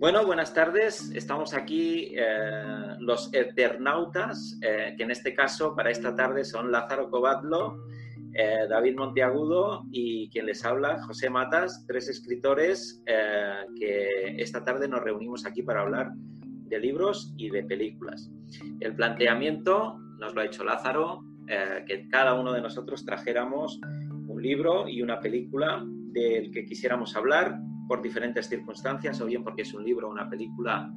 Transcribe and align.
Bueno, 0.00 0.24
buenas 0.24 0.54
tardes. 0.54 1.12
Estamos 1.14 1.52
aquí 1.52 2.14
eh, 2.16 2.96
los 3.00 3.28
Eternautas, 3.34 4.58
eh, 4.62 4.94
que 4.96 5.02
en 5.02 5.10
este 5.10 5.34
caso 5.34 5.76
para 5.76 5.90
esta 5.90 6.16
tarde 6.16 6.42
son 6.42 6.72
Lázaro 6.72 7.10
Cobadlo, 7.10 7.84
eh, 8.32 8.66
David 8.66 8.96
Monteagudo 8.96 9.84
y 9.90 10.30
quien 10.30 10.46
les 10.46 10.64
habla, 10.64 11.02
José 11.02 11.28
Matas, 11.28 11.84
tres 11.86 12.08
escritores 12.08 13.04
que 13.78 14.36
esta 14.38 14.64
tarde 14.64 14.88
nos 14.88 15.02
reunimos 15.02 15.44
aquí 15.44 15.62
para 15.62 15.82
hablar 15.82 16.12
de 16.14 16.78
libros 16.80 17.34
y 17.36 17.50
de 17.50 17.62
películas. 17.64 18.30
El 18.80 18.96
planteamiento 18.96 19.98
nos 20.18 20.34
lo 20.34 20.40
ha 20.40 20.46
hecho 20.46 20.64
Lázaro, 20.64 21.26
que 21.86 22.08
cada 22.08 22.40
uno 22.40 22.54
de 22.54 22.62
nosotros 22.62 23.04
trajéramos 23.04 23.78
un 24.28 24.40
libro 24.40 24.88
y 24.88 25.02
una 25.02 25.20
película 25.20 25.84
del 25.84 26.50
que 26.52 26.64
quisiéramos 26.64 27.14
hablar 27.16 27.60
por 27.90 28.00
diferentes 28.00 28.48
circunstancias, 28.48 29.20
o 29.20 29.26
bien 29.26 29.42
porque 29.42 29.62
es 29.62 29.74
un 29.74 29.82
libro 29.84 30.06
o 30.06 30.12
una 30.12 30.30
película 30.30 30.94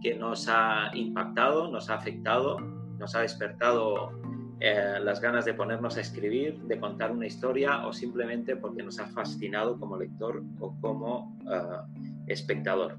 que 0.00 0.14
nos 0.14 0.46
ha 0.48 0.92
impactado, 0.94 1.68
nos 1.68 1.90
ha 1.90 1.94
afectado, 1.94 2.60
nos 2.60 3.16
ha 3.16 3.22
despertado 3.22 4.12
eh, 4.60 5.00
las 5.02 5.20
ganas 5.20 5.44
de 5.44 5.54
ponernos 5.54 5.96
a 5.96 6.02
escribir, 6.02 6.62
de 6.62 6.78
contar 6.78 7.10
una 7.10 7.26
historia 7.26 7.84
o 7.84 7.92
simplemente 7.92 8.54
porque 8.54 8.84
nos 8.84 9.00
ha 9.00 9.08
fascinado 9.08 9.76
como 9.76 9.96
lector 9.96 10.40
o 10.60 10.78
como 10.80 11.36
eh, 11.52 12.22
espectador. 12.28 12.96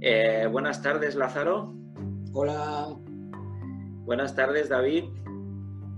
Eh, 0.00 0.48
buenas 0.50 0.80
tardes, 0.80 1.16
Lázaro. 1.16 1.74
Hola. 2.32 2.96
Buenas 4.06 4.34
tardes, 4.34 4.70
David. 4.70 5.04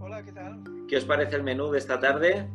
Hola, 0.01 0.21
¿qué 0.25 0.33
tal? 0.33 0.65
¿Qué 0.89 0.97
os 0.97 1.05
parece 1.05 1.37
el 1.37 1.45
menú 1.45 1.71
de 1.71 1.79
esta 1.79 2.01
tarde? 2.01 2.51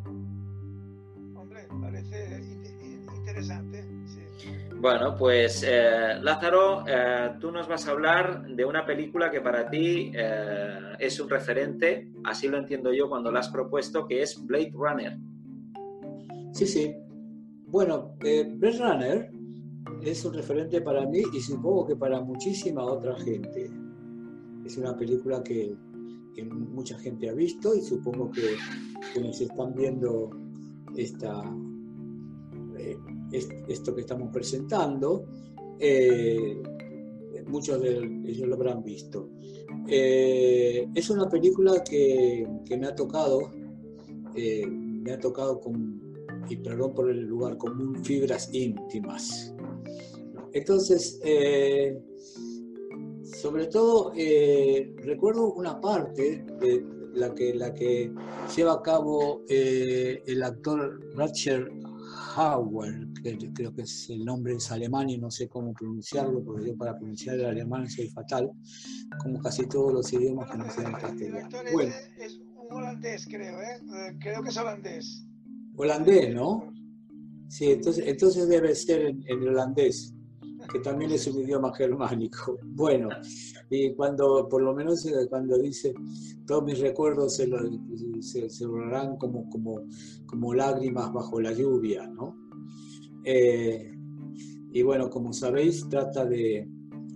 Bueno, 4.82 5.16
pues 5.16 5.64
eh, 5.64 6.16
Lázaro, 6.24 6.84
eh, 6.88 7.36
tú 7.40 7.52
nos 7.52 7.68
vas 7.68 7.88
a 7.88 7.92
hablar 7.92 8.48
de 8.48 8.66
una 8.66 8.84
película 8.84 9.30
que 9.30 9.40
para 9.40 9.70
ti 9.70 10.12
eh, 10.12 10.96
es 10.98 11.20
un 11.20 11.30
referente, 11.30 12.12
así 12.24 12.48
lo 12.48 12.58
entiendo 12.58 12.92
yo 12.92 13.08
cuando 13.08 13.32
la 13.32 13.42
has 13.42 13.50
propuesto, 13.50 14.08
que 14.08 14.24
es 14.24 14.44
Blade 14.44 14.72
Runner. 14.74 15.16
Sí, 16.54 16.66
sí. 16.66 16.96
Bueno, 17.68 18.16
Blade 18.18 18.58
Runner 18.80 19.32
es 20.02 20.26
un 20.26 20.34
referente 20.34 20.82
para 20.82 21.06
mí 21.06 21.22
y 21.32 21.40
supongo 21.42 21.86
que 21.86 21.96
para 21.96 22.20
muchísima 22.20 22.84
otra 22.84 23.16
gente. 23.20 23.70
Es 24.66 24.78
una 24.78 24.98
película 24.98 25.44
que, 25.44 25.78
mucha 26.44 26.98
gente 26.98 27.30
ha 27.30 27.34
visto 27.34 27.76
y 27.76 27.82
supongo 27.82 28.32
que 28.32 28.56
quienes 29.14 29.42
están 29.42 29.76
viendo 29.76 30.32
esta 30.96 31.44
esto 33.32 33.96
que 33.96 34.02
estamos 34.02 34.30
presentando, 34.32 35.26
eh, 35.80 36.62
muchos 37.48 37.82
de 37.82 37.98
ellos 38.26 38.48
lo 38.48 38.56
habrán 38.56 38.84
visto. 38.84 39.30
Eh, 39.88 40.88
es 40.94 41.10
una 41.10 41.28
película 41.30 41.84
que, 41.84 42.48
me 42.70 42.88
ha 42.88 42.96
tocado, 42.96 43.52
eh, 44.36 44.68
me 44.68 45.12
ha 45.12 45.20
tocado 45.20 45.60
con, 45.60 46.00
y 46.50 46.58
perdón 46.58 46.94
por 46.94 47.10
el 47.10 47.22
lugar 47.22 47.58
común, 47.58 48.04
fibras 48.04 48.54
íntimas. 48.54 49.54
Entonces, 50.54 51.20
sobre 53.24 53.68
todo, 53.68 54.12
recuerdo 54.98 55.54
una 55.54 55.80
parte 55.80 56.46
de 56.60 56.86
la 57.14 57.34
que, 57.34 57.54
la 57.56 57.74
que 57.74 58.12
lleva 58.56 58.74
a 58.74 58.82
cabo 58.82 59.44
el 59.48 60.44
actor 60.44 61.00
Ratcher 61.16 61.81
Hauer, 62.36 63.08
que 63.24 63.38
creo 63.54 63.74
que 63.74 63.84
es 63.84 64.10
el 64.10 64.24
nombre 64.26 64.56
es 64.56 64.72
alemán 64.72 65.10
y 65.10 65.18
no 65.18 65.30
sé 65.32 65.48
cómo 65.48 65.74
pronunciarlo, 65.74 66.44
porque 66.44 66.68
yo 66.68 66.78
para 66.78 66.98
pronunciar 66.98 67.36
el 67.36 67.46
alemán 67.46 67.90
soy 67.90 68.08
fatal, 68.10 68.52
como 69.22 69.40
casi 69.40 69.68
todos 69.68 69.94
los 69.94 70.14
idiomas 70.14 70.50
que 70.50 70.58
no 70.58 70.70
sean 70.70 70.94
castellano. 70.94 71.50
Bueno. 71.74 71.94
Es 72.18 72.38
un 72.38 72.72
holandés, 72.72 73.26
creo, 73.26 73.60
¿eh? 73.60 73.76
¿eh? 73.76 74.18
Creo 74.20 74.44
que 74.44 74.50
es 74.50 74.58
holandés. 74.58 75.26
Holandés, 75.76 76.34
¿no? 76.34 76.72
Sí, 77.48 77.72
entonces, 77.72 78.06
entonces 78.08 78.48
debe 78.48 78.74
ser 78.76 79.02
en 79.08 79.48
holandés 79.48 80.14
que 80.72 80.80
también 80.80 81.12
es 81.12 81.28
un 81.28 81.40
idioma 81.42 81.74
germánico. 81.74 82.58
Bueno, 82.64 83.10
y 83.70 83.94
cuando, 83.94 84.48
por 84.50 84.62
lo 84.62 84.74
menos 84.74 85.06
eh, 85.06 85.28
cuando 85.30 85.58
dice, 85.58 85.94
todos 86.46 86.64
mis 86.64 86.80
recuerdos 86.80 87.36
se, 87.36 88.50
se, 88.50 88.66
borrarán 88.66 89.18
como, 89.18 89.50
como, 89.50 89.82
como 90.26 90.54
lágrimas 90.54 91.12
bajo 91.14 91.40
la 91.40 91.54
lluvia, 91.54 92.08
¿no? 92.08 92.36
Eh, 93.24 93.94
y 94.74 94.82
bueno, 94.82 95.10
como 95.10 95.34
sabéis, 95.34 95.88
trata 95.90 96.26
de, 96.26 96.68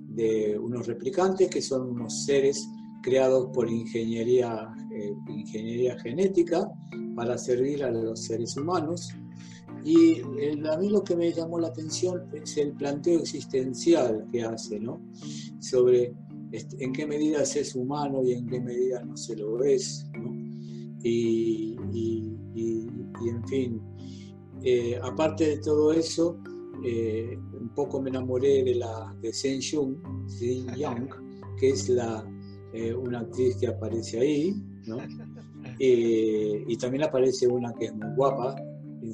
de, 0.09 0.57
unos 0.57 0.87
replicantes 0.87 1.49
que 1.49 1.61
son 1.61 1.89
unos 1.89 2.25
seres 2.25 2.67
creados 3.01 3.49
por 3.53 3.69
ingeniería, 3.69 4.73
eh, 4.91 5.13
ingeniería 5.27 5.97
genética 5.99 6.67
para 7.15 7.37
servir 7.37 7.83
a 7.83 7.91
los 7.91 8.23
seres 8.23 8.57
humanos 8.57 9.09
y 9.85 10.19
a 10.19 10.77
mí 10.79 10.89
lo 10.89 11.03
que 11.03 11.15
me 11.15 11.31
llamó 11.31 11.59
la 11.59 11.67
atención 11.67 12.27
es 12.33 12.57
el 12.57 12.73
planteo 12.73 13.19
existencial 13.19 14.27
que 14.31 14.41
hace, 14.41 14.79
¿no? 14.79 14.99
Sobre 15.59 16.11
este, 16.51 16.83
en 16.83 16.91
qué 16.91 17.05
medida 17.05 17.45
se 17.45 17.59
es 17.59 17.75
humano 17.75 18.23
y 18.23 18.33
en 18.33 18.47
qué 18.47 18.59
medida 18.59 19.03
no 19.03 19.15
se 19.15 19.35
lo 19.35 19.63
es, 19.63 20.09
¿no? 20.17 20.33
Y, 21.03 21.77
en 23.27 23.47
fin, 23.47 23.81
eh, 24.63 24.99
aparte 25.03 25.49
de 25.49 25.57
todo 25.59 25.93
eso, 25.93 26.39
eh, 26.83 27.37
un 27.61 27.69
poco 27.75 28.01
me 28.01 28.09
enamoré 28.09 28.63
de 28.63 28.75
la 28.75 29.15
de 29.21 29.31
Sen 29.31 29.59
Young, 29.61 29.97
que 31.59 31.69
es 31.69 31.89
la, 31.89 32.27
eh, 32.73 32.91
una 32.91 33.19
actriz 33.19 33.57
que 33.57 33.67
aparece 33.67 34.19
ahí, 34.19 34.55
¿no? 34.87 34.97
y 35.77 36.77
también 36.77 37.03
aparece 37.03 37.47
una 37.47 37.73
que 37.73 37.85
es 37.85 37.95
muy 37.95 38.15
guapa, 38.15 38.55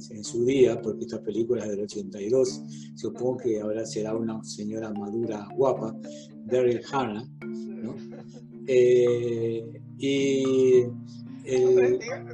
en, 0.09 0.23
su 0.23 0.45
día, 0.45 0.81
porque 0.81 1.05
esta 1.05 1.21
película 1.21 1.63
es 1.63 1.71
del 1.71 1.81
82, 1.81 2.61
supongo 2.95 3.37
que 3.37 3.61
ahora 3.61 3.85
será 3.85 4.15
una 4.15 4.43
señora 4.43 4.91
madura 4.91 5.47
guapa, 5.55 5.95
Daryl 6.45 6.81
Hannah, 6.91 7.25
¿no? 7.39 7.95
Eh, 8.67 9.63
y 9.97 10.85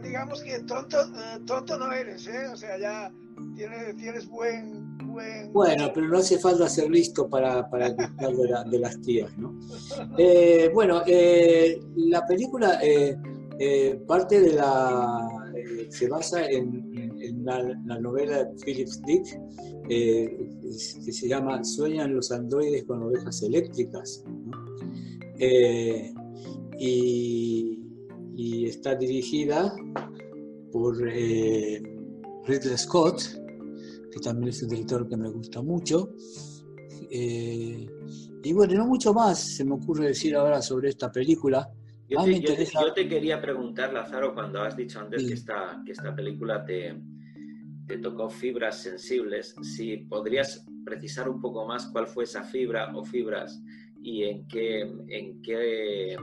digamos 0.03 0.43
que 0.43 0.59
tonto, 0.59 1.01
eh, 1.01 1.39
tonto 1.45 1.77
no 1.77 1.91
eres, 1.91 2.27
¿eh? 2.27 2.47
O 2.51 2.55
sea, 2.55 2.77
ya 2.77 3.11
tienes, 3.55 3.95
tienes 3.97 4.27
buen, 4.27 4.97
buen, 5.07 5.51
Bueno, 5.53 5.89
pero 5.93 6.07
no 6.07 6.17
hace 6.17 6.37
falta 6.37 6.67
ser 6.69 6.89
listo 6.89 7.29
para, 7.29 7.69
para 7.69 7.89
de, 7.91 8.07
de, 8.69 8.79
las 8.79 9.01
tías, 9.01 9.35
¿no? 9.37 9.57
Eh, 10.17 10.69
bueno, 10.73 11.01
la 11.95 12.25
película 12.27 12.79
parte 14.05 14.41
de 14.41 14.53
la... 14.53 15.27
se 15.89 16.07
basa 16.07 16.45
en, 16.45 16.86
la, 17.47 17.99
novela 17.99 18.43
de 18.43 18.55
Philip 18.63 18.87
Dick, 19.05 19.39
eh, 19.89 20.49
que 21.05 21.11
se 21.11 21.27
llama 21.27 21.63
Sueñan 21.63 22.13
los 22.13 22.31
androides 22.31 22.83
con 22.83 23.03
ovejas 23.03 23.41
eléctricas. 23.43 24.23
Eh, 25.39 26.13
y, 26.79 27.73
está 28.67 28.95
dirigida 28.95 29.73
por 30.71 30.95
eh, 31.09 31.81
Ridley 32.45 32.77
Scott, 32.77 33.21
que 34.11 34.19
también 34.19 34.49
es 34.49 34.61
un 34.61 34.69
director 34.69 35.07
que 35.07 35.17
me 35.17 35.29
gusta 35.29 35.61
mucho. 35.61 36.13
y 37.09 38.53
bueno, 38.53 38.73
no 38.75 38.85
mucho 38.85 39.13
más 39.13 39.39
se 39.39 39.65
me 39.65 39.73
ocurre 39.73 40.07
decir 40.07 40.35
ahora 40.35 40.61
sobre 40.61 40.89
esta 40.89 41.11
película. 41.11 41.71
Yo 42.09 42.23
te, 42.93 43.07
quería 43.09 43.41
preguntar, 43.41 43.91
Lázaro, 43.91 44.33
cuando 44.33 44.61
has 44.61 44.77
dicho 44.77 44.99
antes 44.99 45.25
que, 45.25 45.33
esta, 45.33 45.81
que 45.85 45.91
esta 45.91 46.15
película 46.15 46.63
te, 46.63 46.95
te 47.87 47.97
tocó 47.97 48.29
fibras 48.29 48.81
sensibles, 48.81 49.55
si 49.61 49.97
podrías 49.97 50.65
precisar 50.85 51.29
un 51.29 51.39
poco 51.39 51.65
más 51.65 51.87
cuál 51.87 52.07
fue 52.07 52.25
esa 52.25 52.43
fibra 52.43 52.93
o 52.95 53.03
fibras 53.03 53.61
y 54.01 54.23
en 54.23 54.47
qué, 54.47 54.81
en 54.81 55.41
qué 55.41 56.17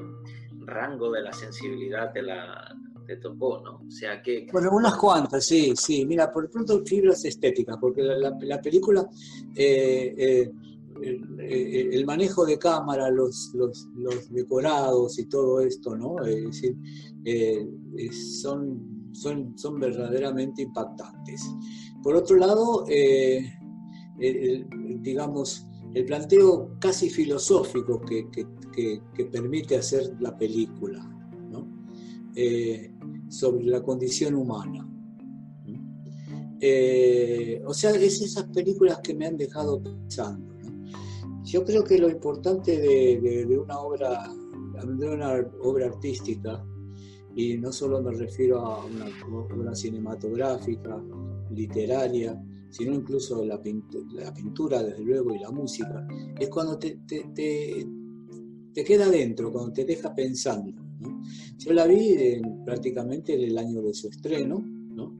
rango 0.61 1.11
de 1.11 1.23
la 1.23 1.33
sensibilidad 1.33 2.13
te, 2.13 2.23
la, 2.23 2.77
te 3.07 3.17
tocó, 3.17 3.61
¿no? 3.63 3.83
O 3.87 3.91
sea 3.91 4.23
que... 4.23 4.47
Bueno, 4.53 4.71
unas 4.73 4.97
cuantas, 4.97 5.45
sí, 5.45 5.75
sí. 5.77 6.05
Mira, 6.07 6.31
por 6.31 6.51
pronto 6.51 6.85
fibras 6.85 7.25
estéticas, 7.25 7.77
porque 7.81 8.03
la, 8.03 8.61
película... 8.61 9.07
Eh, 9.55 10.15
eh, 10.17 10.53
el, 11.01 12.07
manejo 12.07 12.47
de 12.47 12.57
cámara, 12.57 13.11
los, 13.11 13.53
los, 13.55 13.89
decorados 14.31 15.19
y 15.19 15.27
todo 15.27 15.61
esto, 15.61 15.97
¿no? 15.97 16.25
Es 16.25 16.45
decir, 16.45 16.77
eh, 17.25 17.67
son, 18.13 18.94
son, 19.15 19.57
son 19.57 19.79
verdaderamente 19.81 20.63
impactantes. 20.63 21.43
Por 22.03 22.17
otro 22.17 22.37
lado, 22.37 22.85
eh, 22.89 23.53
digamos, 25.01 25.67
el 25.95 26.05
planteo 26.05 26.77
casi 26.79 27.09
filosófico 27.09 28.01
que, 28.01 28.27
permite 29.31 29.77
hacer 29.77 30.17
la 30.21 30.37
película, 30.37 31.01
¿no? 31.51 31.87
Eh, 32.35 32.93
sobre 33.29 33.65
la 33.65 33.83
condición 33.83 34.35
humana. 34.35 34.91
o 37.67 37.75
sea, 37.75 37.91
es 37.93 38.21
esas 38.21 38.45
películas 38.49 39.01
que 39.03 39.15
me 39.15 39.27
han 39.27 39.37
dejado 39.37 39.83
pensando. 39.83 40.55
Yo 41.45 41.63
creo 41.65 41.85
que 41.85 41.99
lo 41.99 42.09
importante 42.09 42.79
de, 42.79 43.59
una 43.59 43.79
obra, 43.79 44.33
de 44.83 45.09
una 45.09 45.47
obra 45.61 45.87
artística, 45.87 46.65
y 47.37 47.57
no 47.59 47.73
solo 47.73 48.01
me 48.03 48.13
refiero 48.13 48.61
a 48.61 48.85
una 48.85 49.07
obra 49.31 49.75
cinematográfica, 49.75 51.03
literaria, 51.51 52.41
sino 52.71 52.93
incluso 52.93 53.45
la 53.45 53.61
pintura, 53.61 54.25
la 54.25 54.35
pintura, 54.35 54.83
desde 54.83 55.03
luego, 55.03 55.35
y 55.35 55.39
la 55.39 55.51
música, 55.51 56.07
es 56.39 56.49
cuando 56.49 56.79
te, 56.79 57.01
te, 57.07 57.25
te, 58.73 58.85
queda 58.85 59.09
dentro, 59.09 59.53
cuando 59.53 59.73
te 59.73 59.85
deja 59.85 60.15
pensando. 60.15 60.83
Yo 61.59 61.73
la 61.73 61.87
vi 61.87 62.41
prácticamente 62.65 63.35
en 63.35 63.51
el 63.51 63.59
año 63.59 63.83
de 63.83 63.95
su 63.95 64.09
estreno, 64.09 64.59
¿no? 64.59 65.17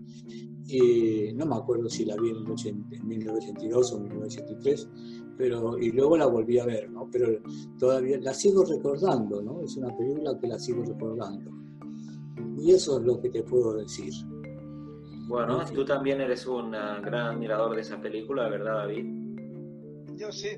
Y 0.67 1.33
no 1.35 1.47
me 1.47 1.57
acuerdo 1.57 1.89
si 1.91 2.05
la 2.05 2.17
vi 2.17 2.31
en, 2.31 2.85
en 2.91 3.07
1982 3.07 3.93
o 3.93 4.01
1983, 4.01 4.89
pero, 5.37 5.79
y 5.79 5.91
luego 5.91 6.17
la 6.17 6.27
volví 6.27 6.59
a 6.59 6.65
ver, 6.65 6.91
¿no? 6.91 7.09
Pero 7.11 7.41
todavía 7.79 8.19
la 8.19 8.35
sigo 8.35 8.65
recordando, 8.65 9.43
¿no? 9.43 9.63
Es 9.63 9.77
una 9.77 9.95
película 9.97 10.39
que 10.41 10.47
la 10.47 10.59
sigo 10.59 10.83
recordando. 10.85 11.64
Y 12.57 12.73
eso 12.73 12.99
es 12.99 13.05
lo 13.05 13.21
que 13.21 13.31
te 13.31 13.43
puedo 13.43 13.75
decir. 13.75 14.13
Bueno, 15.27 15.65
tú 15.73 15.85
también 15.85 16.21
eres 16.21 16.47
un 16.47 16.75
eh, 16.75 16.79
gran 17.03 17.29
admirador 17.29 17.75
de 17.75 17.81
esa 17.81 18.01
película, 18.01 18.49
¿verdad, 18.49 18.79
David? 18.79 19.07
Yo 20.17 20.31
sí, 20.31 20.51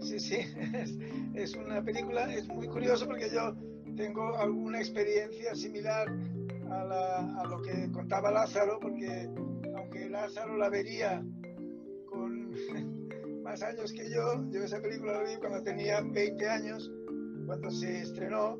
sí, 0.00 0.18
sí. 0.18 0.38
Es, 1.34 1.54
una 1.54 1.80
película, 1.84 2.34
es 2.34 2.48
muy 2.48 2.66
curioso 2.66 3.06
porque 3.06 3.30
yo 3.32 3.54
tengo 3.96 4.36
alguna 4.38 4.78
experiencia 4.78 5.54
similar 5.54 6.08
a, 6.68 7.40
a 7.40 7.46
lo 7.46 7.62
que 7.62 7.92
contaba 7.92 8.32
Lázaro, 8.32 8.80
porque 8.80 9.28
aunque 9.76 10.08
Lázaro 10.08 10.56
la 10.56 10.68
vería 10.68 11.24
con 12.10 12.50
más 13.44 13.62
años 13.62 13.92
que 13.92 14.10
yo, 14.10 14.44
yo 14.50 14.64
esa 14.64 14.80
película 14.80 15.22
la 15.22 15.28
vi 15.28 15.36
cuando 15.36 15.62
tenía 15.62 16.00
20 16.00 16.48
años, 16.48 16.90
cuando 17.46 17.70
se 17.70 18.00
estrenó, 18.00 18.58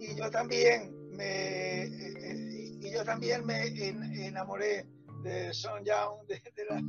y 0.00 0.16
yo 0.16 0.28
también 0.30 0.97
eh, 1.18 1.84
eh, 1.84 2.78
y 2.80 2.92
yo 2.92 3.04
también 3.04 3.44
me 3.44 3.66
enamoré 4.26 4.86
de 5.22 5.52
Son 5.52 5.84
Young, 5.84 6.26
de, 6.28 6.40
la, 6.70 6.80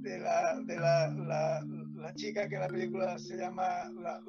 de, 0.00 0.18
la, 0.18 0.60
de 0.64 0.76
la, 0.76 1.64
la, 1.96 2.14
chica 2.14 2.48
que 2.48 2.56
en 2.56 2.60
la 2.62 2.68
película 2.68 3.18
se 3.18 3.36
llama 3.36 3.90
la, 4.00 4.20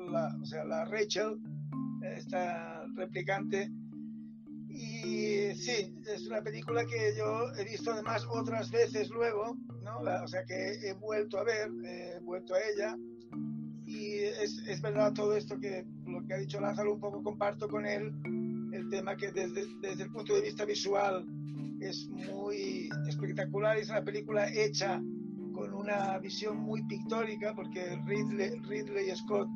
o 0.41 0.45
sea, 0.45 0.63
la 0.63 0.85
Rachel, 0.85 1.39
esta 2.15 2.85
replicante. 2.95 3.71
Y 4.69 5.55
sí, 5.55 5.95
es 6.07 6.27
una 6.27 6.41
película 6.41 6.85
que 6.85 7.15
yo 7.17 7.51
he 7.57 7.63
visto 7.63 7.91
además 7.91 8.25
otras 8.29 8.69
veces 8.69 9.09
luego, 9.09 9.57
¿no? 9.83 9.99
o 9.99 10.27
sea 10.27 10.45
que 10.45 10.73
he 10.83 10.93
vuelto 10.93 11.39
a 11.39 11.43
ver, 11.43 11.69
he 11.83 12.19
vuelto 12.19 12.53
a 12.53 12.59
ella. 12.59 12.95
Y 13.97 14.19
es, 14.43 14.63
es 14.67 14.81
verdad 14.81 15.13
todo 15.13 15.35
esto 15.35 15.59
que 15.59 15.85
lo 16.05 16.23
que 16.25 16.33
ha 16.35 16.37
dicho 16.37 16.59
Lázaro, 16.59 16.93
un 16.93 16.99
poco 16.99 17.23
comparto 17.23 17.67
con 17.67 17.85
él 17.85 18.13
el 18.71 18.89
tema 18.89 19.15
que 19.15 19.31
desde, 19.31 19.65
desde 19.81 20.03
el 20.03 20.11
punto 20.11 20.35
de 20.35 20.41
vista 20.41 20.65
visual 20.65 21.25
es 21.79 22.07
muy 22.09 22.89
espectacular, 23.07 23.77
es 23.77 23.89
una 23.89 24.03
película 24.03 24.47
hecha 24.53 25.01
con 25.53 25.73
una 25.73 26.19
visión 26.19 26.57
muy 26.57 26.83
pictórica 26.83 27.55
porque 27.55 27.99
Ridley, 28.05 28.59
Ridley 28.67 29.15
Scott 29.15 29.47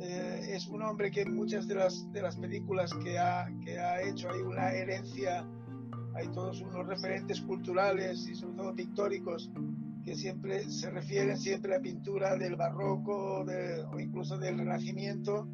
eh, 0.00 0.50
es 0.50 0.66
un 0.66 0.82
hombre 0.82 1.10
que 1.10 1.22
en 1.22 1.34
muchas 1.34 1.68
de 1.68 1.76
las, 1.76 2.10
de 2.12 2.22
las 2.22 2.36
películas 2.36 2.92
que 2.94 3.18
ha, 3.18 3.48
que 3.64 3.78
ha 3.78 4.02
hecho 4.02 4.30
hay 4.30 4.40
una 4.40 4.72
herencia, 4.72 5.46
hay 6.14 6.26
todos 6.28 6.60
unos 6.62 6.86
referentes 6.86 7.40
culturales 7.42 8.26
y 8.28 8.34
sobre 8.34 8.56
todo 8.56 8.74
pictóricos 8.74 9.50
que 10.08 10.16
siempre 10.16 10.64
se 10.70 10.88
refieren 10.88 11.36
siempre 11.36 11.76
a 11.76 11.80
pintura 11.80 12.34
del 12.36 12.56
barroco 12.56 13.44
o 13.92 14.00
incluso 14.00 14.38
del 14.38 14.56
renacimiento 14.56 15.46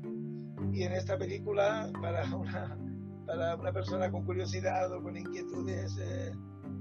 y 0.73 0.85
en 0.85 0.93
esta 0.93 1.19
película 1.19 1.91
para 2.01 2.25
una, 2.37 2.79
para 3.27 3.57
una 3.57 3.73
persona 3.73 4.13
con 4.13 4.25
curiosidad 4.25 4.93
o 4.93 5.03
con 5.03 5.17
inquietudes 5.17 5.99
eh, 5.99 6.31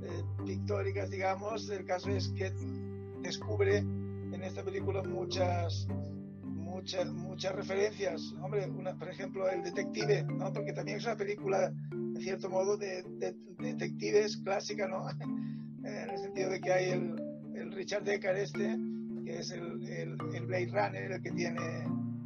eh, 0.04 0.24
pictóricas, 0.46 1.10
digamos, 1.10 1.68
el 1.72 1.84
caso 1.84 2.12
es 2.12 2.30
que 2.38 2.54
descubre 3.24 3.78
en 3.80 4.44
esta 4.44 4.64
película 4.64 5.02
muchas 5.02 5.88
muchas 6.44 7.12
muchas 7.12 7.56
referencias. 7.56 8.36
Hombre, 8.40 8.69
una, 8.69 8.94
por 9.00 9.10
ejemplo, 9.10 9.50
el 9.50 9.64
detective, 9.64 10.24
¿no? 10.26 10.54
Porque 10.54 10.74
también 10.74 10.98
es 10.98 11.06
una 11.06 11.18
película, 11.18 11.74
en 11.92 12.22
cierto 12.22 12.52
modo, 12.52 12.78
de, 12.78 13.04
detectives 13.58 14.38
clásica, 14.38 14.88
¿no? 14.88 15.10
en 15.84 16.10
el 16.12 16.18
sentido 16.19 16.52
de 16.52 16.62
que 16.62 16.72
hay 16.72 16.90
el 16.92 17.23
Richard 17.75 18.04
Deckard 18.04 18.38
este, 18.38 18.78
que 19.25 19.40
es 19.40 19.52
el, 19.52 19.84
el, 19.88 20.18
el 20.34 20.46
Blade 20.46 20.72
Runner, 20.72 21.12
el 21.12 21.22
que 21.22 21.31
tiene 21.31 21.60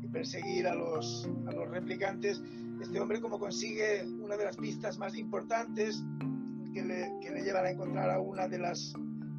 que 0.02 0.08
perseguir 0.10 0.68
a 0.68 0.76
los, 0.76 1.30
a 1.48 1.52
los 1.52 1.70
replicantes 1.70 2.42
este 2.82 3.00
hombre 3.00 3.20
como 3.20 3.40
consigue 3.40 4.06
una 4.22 4.38
de 4.38 4.46
las 4.46 4.58
pistas 4.58 4.98
más 4.98 5.18
importantes 5.18 6.04
que 6.74 6.84
le, 6.84 7.12
que 7.22 7.32
le 7.32 7.42
llevan 7.42 7.66
a 7.66 7.72
encontrar 7.72 8.10
a 8.10 8.20
una 8.20 8.48
de 8.48 8.60
las... 8.60 8.94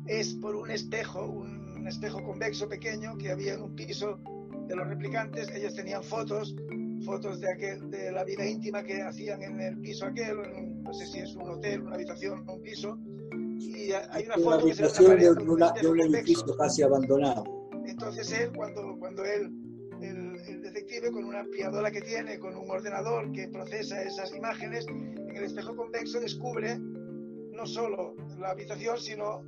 es 0.06 0.34
por 0.34 0.56
un 0.56 0.70
espejo, 0.70 1.24
un, 1.24 1.86
espejo 1.86 2.22
convexo 2.22 2.68
pequeño 2.68 3.16
que 3.16 3.30
había 3.30 3.54
en 3.54 3.62
un 3.62 3.74
piso 3.74 4.18
de 4.66 4.76
los 4.76 4.86
replicantes. 4.88 5.48
Ellos 5.54 5.74
tenían 5.74 6.02
fotos, 6.02 6.54
fotos 7.04 7.40
de, 7.40 7.50
aquel, 7.50 7.90
de 7.90 8.12
la 8.12 8.24
vida 8.24 8.44
íntima 8.44 8.82
que 8.82 9.00
hacían 9.00 9.42
en 9.42 9.60
el 9.60 9.78
piso 9.78 10.04
aquel, 10.04 10.36
no 10.82 10.92
sé 10.92 11.06
si 11.06 11.20
es 11.20 11.34
un 11.34 11.48
hotel, 11.48 11.82
una 11.82 11.94
habitación, 11.94 12.44
un 12.48 12.60
piso. 12.60 12.98
Y 13.58 13.92
hay 13.92 14.24
una 14.26 14.36
foto 14.36 14.66
que 14.66 14.74
se 14.74 15.16
de, 15.16 15.30
una, 15.30 15.72
de 15.72 15.88
un 15.88 16.00
edificio 16.00 16.56
casi 16.56 16.82
abandonado. 16.82 17.44
Entonces 17.86 18.30
él, 18.32 18.52
cuando, 18.54 18.96
cuando 18.98 19.24
él 19.24 19.50
detective 20.72 21.10
con 21.10 21.24
una 21.24 21.40
ampliadora 21.40 21.90
que 21.90 22.00
tiene, 22.00 22.38
con 22.38 22.54
un 22.56 22.70
ordenador 22.70 23.32
que 23.32 23.48
procesa 23.48 24.02
esas 24.02 24.34
imágenes, 24.34 24.86
en 24.86 25.36
el 25.36 25.44
espejo 25.44 25.74
convexo 25.74 26.20
descubre 26.20 26.78
no 26.78 27.66
solo 27.66 28.14
la 28.38 28.50
habitación, 28.50 28.98
sino 28.98 29.42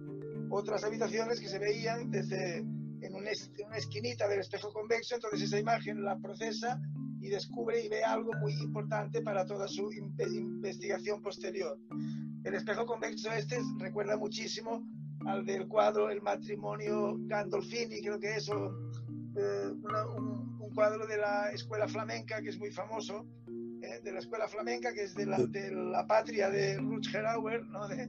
otras 0.51 0.83
habitaciones 0.83 1.41
que 1.41 1.49
se 1.49 1.59
veían 1.59 2.11
desde 2.11 2.59
en, 2.59 3.15
una 3.15 3.31
esquinita 3.77 4.29
del 4.29 4.41
espejo 4.41 4.73
convexo, 4.73 5.15
entonces 5.15 5.43
esa 5.43 5.59
imagen 5.59 6.03
la 6.03 6.19
procesa 6.19 6.81
y 7.21 7.29
descubre 7.29 7.85
y 7.85 7.89
ve 7.89 8.03
algo 8.03 8.33
muy 8.41 8.53
importante 8.55 9.23
para 9.23 9.45
toda 9.47 9.69
su 9.69 9.91
investigación 9.93 11.23
posterior. 11.23 11.79
El 12.45 12.55
espejo 12.55 12.87
convexo 12.87 13.31
este 13.33 13.59
recuerda 13.79 14.17
muchísimo 14.17 14.87
al 15.27 15.45
del 15.45 15.69
cuadro 15.69 16.11
El 16.11 16.23
matrimonio 16.23 17.17
Gandolfini, 17.27 18.01
creo 18.01 18.19
que 18.19 18.37
eso, 18.37 18.75
eh, 19.37 19.73
un, 20.17 20.71
cuadro 20.75 21.07
de 21.07 21.17
la 21.17 21.51
escuela 21.51 21.89
flamenca 21.89 22.41
que 22.41 22.51
es 22.51 22.59
muy 22.59 22.71
famoso, 22.71 23.27
eh, 23.83 24.01
de 24.05 24.13
la 24.13 24.21
escuela 24.21 24.47
flamenca, 24.47 24.95
que 24.95 25.03
es 25.03 25.15
de 25.15 25.27
la, 25.27 25.37
de 25.39 25.73
la 25.73 26.07
patria 26.07 26.49
de 26.49 26.79
Rutger 26.79 27.27
Hauer, 27.27 27.67
¿no? 27.67 27.89
de, 27.89 28.09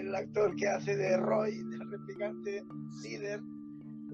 el 0.00 0.14
actor 0.14 0.56
que 0.56 0.66
hace 0.66 0.96
de 0.96 1.16
Roy, 1.18 1.62
del 1.64 1.90
replicante 1.90 2.64
líder. 3.02 3.40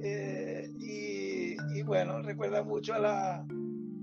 Eh, 0.02 0.69
y, 0.81 1.57
y, 1.78 1.83
bueno, 1.83 2.21
recuerda 2.23 2.64
mucho 2.64 2.95
a 2.95 2.99
la, 2.99 3.47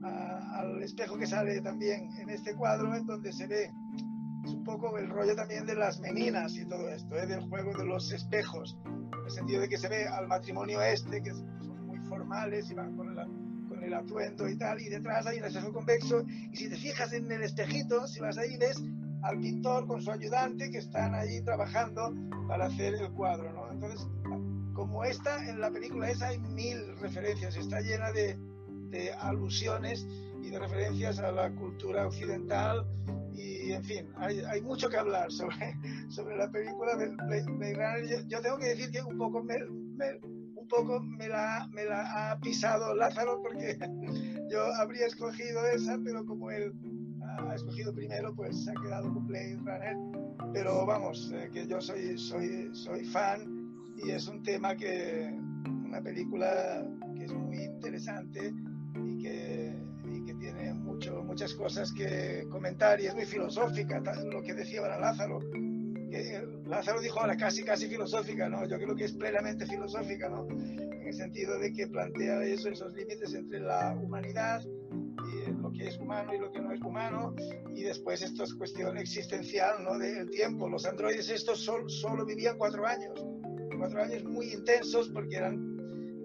al 0.03 0.81
espejo 0.81 1.17
que 1.17 1.27
sale 1.27 1.61
también 1.61 2.09
en 2.19 2.29
este 2.29 2.55
cuadro, 2.55 2.95
en 2.95 3.05
donde 3.05 3.31
se 3.33 3.47
ve 3.47 3.69
es 4.43 4.51
un 4.51 4.63
poco 4.63 4.97
el 4.97 5.09
rollo 5.09 5.35
también 5.35 5.65
de 5.65 5.75
las 5.75 5.99
meninas 5.99 6.55
y 6.55 6.65
todo 6.65 6.89
esto, 6.89 7.15
¿eh? 7.15 7.27
del 7.27 7.41
juego 7.41 7.77
de 7.77 7.85
los 7.85 8.11
espejos, 8.11 8.77
en 8.85 9.25
el 9.25 9.31
sentido 9.31 9.61
de 9.61 9.69
que 9.69 9.77
se 9.77 9.87
ve 9.87 10.07
al 10.07 10.27
matrimonio 10.27 10.81
este, 10.81 11.21
que 11.21 11.31
son 11.31 11.85
muy 11.85 11.99
formales 11.99 12.69
y 12.71 12.73
van 12.73 12.95
con 12.95 13.15
la, 13.15 13.27
el 13.81 13.93
atuendo 13.93 14.47
y 14.47 14.57
tal, 14.57 14.79
y 14.81 14.89
detrás 14.89 15.25
hay 15.27 15.39
un 15.39 15.45
espejo 15.45 15.73
convexo, 15.73 16.23
y 16.51 16.55
si 16.55 16.69
te 16.69 16.75
fijas 16.75 17.13
en 17.13 17.31
el 17.31 17.43
espejito, 17.43 18.07
si 18.07 18.19
vas 18.19 18.37
ahí 18.37 18.57
ves 18.57 18.81
al 19.23 19.39
pintor 19.39 19.87
con 19.87 20.01
su 20.01 20.11
ayudante 20.11 20.71
que 20.71 20.79
están 20.79 21.13
allí 21.13 21.41
trabajando 21.41 22.13
para 22.47 22.65
hacer 22.65 22.95
el 22.95 23.11
cuadro, 23.11 23.51
¿no? 23.53 23.71
Entonces, 23.71 24.07
como 24.73 25.03
esta, 25.03 25.47
en 25.47 25.59
la 25.59 25.69
película 25.69 26.09
esa 26.09 26.29
hay 26.29 26.39
mil 26.39 26.97
referencias, 26.97 27.55
está 27.55 27.81
llena 27.81 28.11
de, 28.11 28.37
de 28.89 29.13
alusiones 29.13 30.07
y 30.41 30.49
de 30.49 30.59
referencias 30.59 31.19
a 31.19 31.31
la 31.31 31.51
cultura 31.51 32.07
occidental 32.07 32.85
y 33.33 33.71
en 33.71 33.83
fin, 33.83 34.07
hay, 34.17 34.39
hay, 34.41 34.61
mucho 34.61 34.89
que 34.89 34.97
hablar 34.97 35.31
sobre, 35.31 35.75
sobre 36.09 36.37
la 36.37 36.51
película 36.51 36.95
de 36.95 37.07
Blade 37.07 38.07
Yo, 38.07 38.17
yo, 38.27 38.41
tengo 38.41 38.57
que 38.57 38.67
decir 38.67 38.91
que 38.91 39.01
un 39.01 39.17
poco 39.17 39.43
me, 39.43 39.57
me, 39.95 40.19
poco 40.71 41.01
me 41.01 41.27
la, 41.27 41.67
me 41.73 41.83
la 41.83 42.31
ha 42.31 42.39
pisado 42.39 42.95
Lázaro 42.95 43.41
porque 43.41 43.77
yo 44.49 44.63
habría 44.75 45.05
escogido 45.05 45.65
esa, 45.67 45.99
pero 46.03 46.25
como 46.25 46.49
él 46.49 46.73
ha 47.21 47.55
escogido 47.55 47.93
primero, 47.93 48.33
pues 48.33 48.63
se 48.63 48.71
ha 48.71 48.73
quedado 48.81 49.13
con 49.13 49.27
Blade 49.27 49.57
Runner. 49.57 49.97
Pero 50.53 50.85
vamos, 50.85 51.31
eh, 51.33 51.49
que 51.53 51.67
yo 51.67 51.79
soy, 51.81 52.17
soy, 52.17 52.69
soy 52.73 53.05
fan 53.05 53.69
y 53.97 54.11
es 54.11 54.27
un 54.27 54.41
tema 54.43 54.75
que, 54.75 55.37
una 55.85 56.01
película 56.01 56.85
que 57.15 57.25
es 57.25 57.33
muy 57.33 57.63
interesante 57.63 58.53
mucho, 61.01 61.23
muchas 61.23 61.53
cosas 61.55 61.91
que 61.91 62.45
comentar 62.51 63.01
y 63.01 63.07
es 63.07 63.15
muy 63.15 63.25
filosófica, 63.25 63.99
lo 63.99 64.43
que 64.43 64.53
decía 64.53 64.81
ahora 64.81 64.99
Lázaro, 64.99 65.39
que 65.39 66.47
Lázaro 66.67 67.01
dijo 67.01 67.19
ahora 67.19 67.35
casi, 67.35 67.63
casi 67.63 67.87
filosófica, 67.87 68.47
¿no? 68.47 68.67
Yo 68.67 68.77
creo 68.77 68.95
que 68.95 69.05
es 69.05 69.13
plenamente 69.13 69.65
filosófica, 69.65 70.29
¿no? 70.29 70.47
En 70.47 71.07
el 71.07 71.13
sentido 71.13 71.57
de 71.57 71.73
que 71.73 71.87
plantea 71.87 72.43
eso, 72.43 72.69
esos 72.69 72.93
límites 72.93 73.33
entre 73.33 73.61
la 73.61 73.95
humanidad 73.95 74.63
y 74.63 75.51
lo 75.59 75.71
que 75.71 75.87
es 75.87 75.97
humano 75.97 76.35
y 76.35 76.39
lo 76.39 76.51
que 76.51 76.59
no 76.59 76.71
es 76.71 76.81
humano, 76.81 77.33
y 77.75 77.81
después 77.81 78.21
esto 78.21 78.43
es 78.43 78.53
cuestión 78.53 78.97
existencial, 78.97 79.83
¿no? 79.83 79.97
Del 79.97 80.29
tiempo. 80.29 80.69
Los 80.69 80.85
androides 80.85 81.29
estos 81.29 81.61
solo, 81.61 81.89
solo 81.89 82.25
vivían 82.25 82.57
cuatro 82.59 82.85
años, 82.85 83.25
cuatro 83.75 84.03
años 84.03 84.23
muy 84.23 84.53
intensos 84.53 85.09
porque 85.09 85.37
eran 85.37 85.71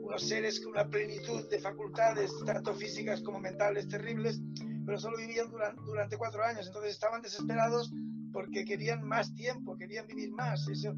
unos 0.06 0.22
seres 0.22 0.60
con 0.60 0.72
una 0.72 0.88
plenitud 0.88 1.48
de 1.50 1.58
facultades, 1.58 2.30
tanto 2.44 2.72
físicas 2.74 3.20
como 3.22 3.40
mentales, 3.40 3.88
terribles, 3.88 4.40
pero 4.86 4.98
solo 4.98 5.16
vivían 5.16 5.50
durante, 5.50 5.82
durante 5.82 6.16
cuatro 6.16 6.44
años, 6.44 6.66
entonces 6.66 6.92
estaban 6.92 7.20
desesperados 7.20 7.92
porque 8.32 8.64
querían 8.64 9.02
más 9.02 9.34
tiempo, 9.34 9.76
querían 9.76 10.06
vivir 10.06 10.30
más. 10.30 10.68
Eso, 10.68 10.94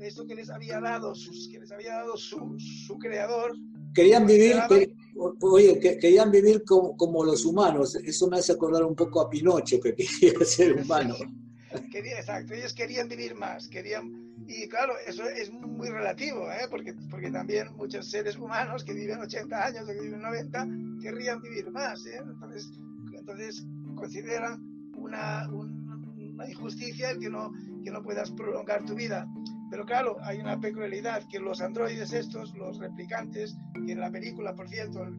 eso 0.00 0.26
que 0.26 0.34
les 0.34 0.48
había 0.50 0.80
dado, 0.80 1.14
sus, 1.14 1.48
que 1.48 1.58
les 1.58 1.72
había 1.72 1.94
dado 1.94 2.16
su, 2.16 2.56
su 2.58 2.98
creador. 2.98 3.56
Querían 3.94 4.26
vivir, 4.26 4.56
oye, 5.40 5.80
querían 5.80 6.30
vivir 6.30 6.62
como, 6.64 6.96
como, 6.96 7.24
los 7.24 7.44
humanos. 7.44 7.96
Eso 7.96 8.28
me 8.28 8.38
hace 8.38 8.52
acordar 8.52 8.84
un 8.84 8.94
poco 8.94 9.22
a 9.22 9.28
Pinocho, 9.28 9.80
que 9.80 9.94
quería 9.96 10.44
ser 10.44 10.80
humano. 10.80 11.16
Quería, 11.90 12.20
exacto, 12.20 12.54
ellos 12.54 12.72
querían 12.72 13.06
vivir 13.06 13.34
más, 13.34 13.68
querían 13.68 14.26
y 14.48 14.68
claro, 14.68 14.94
eso 15.06 15.24
es 15.24 15.50
muy 15.52 15.88
relativo, 15.88 16.50
¿eh? 16.50 16.66
porque, 16.70 16.94
porque 17.10 17.30
también 17.30 17.74
muchos 17.76 18.08
seres 18.08 18.36
humanos 18.36 18.84
que 18.84 18.94
viven 18.94 19.20
80 19.20 19.66
años 19.66 19.82
o 19.82 19.86
que 19.92 20.00
viven 20.00 20.22
90 20.22 20.68
querrían 21.02 21.42
vivir 21.42 21.70
más. 21.70 22.06
¿eh? 22.06 22.20
Entonces, 22.22 22.70
entonces 23.26 23.66
consideran 23.96 24.60
una, 24.96 25.48
una 25.50 26.48
injusticia 26.48 27.10
el 27.10 27.18
que 27.18 27.28
no, 27.28 27.52
que 27.82 27.90
no 27.90 28.02
puedas 28.02 28.30
prolongar 28.30 28.84
tu 28.84 28.94
vida. 28.94 29.26
Pero 29.70 29.84
claro, 29.84 30.16
hay 30.22 30.38
una 30.38 30.60
peculiaridad 30.60 31.24
que 31.28 31.40
los 31.40 31.60
androides 31.60 32.12
estos, 32.12 32.54
los 32.54 32.78
replicantes, 32.78 33.56
que 33.84 33.92
en 33.92 34.00
la 34.00 34.10
película, 34.10 34.54
por 34.54 34.68
cierto, 34.68 35.04
en, 35.04 35.16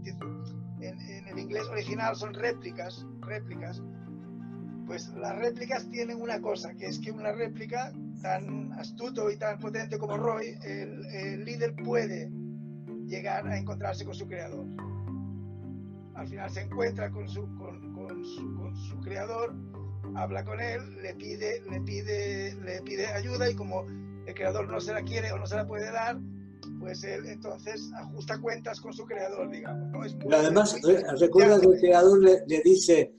en 0.79 1.27
el 1.27 1.37
inglés 1.37 1.67
original 1.69 2.15
son 2.15 2.33
réplicas, 2.33 3.05
réplicas, 3.19 3.81
pues 4.87 5.09
las 5.15 5.37
réplicas 5.37 5.89
tienen 5.89 6.21
una 6.21 6.39
cosa, 6.39 6.73
que 6.73 6.85
es 6.85 6.99
que 6.99 7.11
una 7.11 7.33
réplica 7.33 7.91
tan 8.21 8.71
astuto 8.73 9.29
y 9.29 9.37
tan 9.37 9.59
potente 9.59 9.97
como 9.97 10.17
Roy, 10.17 10.57
el, 10.63 11.43
líder 11.43 11.75
puede 11.75 12.31
llegar 13.05 13.45
a 13.47 13.57
encontrarse 13.57 14.05
con 14.05 14.15
su 14.15 14.27
creador. 14.27 14.65
Al 16.17 16.27
final 16.27 16.49
se 16.49 16.61
encuentra 16.61 17.11
con 17.11 17.29
su, 17.29 17.41
con, 17.55 18.25
su, 18.25 18.99
creador, 19.01 19.53
habla 20.15 20.43
con 20.43 20.59
él, 20.59 20.81
le 21.03 21.13
pide, 21.13 21.61
le 21.69 21.79
pide, 21.81 22.55
le 22.55 22.81
pide 22.81 23.05
ayuda 23.05 23.47
y 23.49 23.55
como 23.55 23.85
el 24.25 24.33
creador 24.33 24.67
no 24.67 24.79
se 24.79 24.93
la 24.93 25.03
quiere 25.03 25.31
o 25.31 25.37
no 25.37 25.45
se 25.45 25.55
la 25.55 25.67
puede 25.67 25.91
dar, 25.91 26.17
pues 26.79 27.03
él 27.03 27.27
entonces 27.27 27.91
ajusta 27.93 28.41
cuentas 28.41 28.81
con 28.81 28.93
su 28.93 29.05
creador, 29.05 29.51
digamos. 29.51 30.17
además, 30.31 30.75
recuerda 31.19 31.61
que 31.61 31.67
el 31.67 31.79
creador 31.79 32.19
le, 32.19 32.61
dice, 32.65 33.13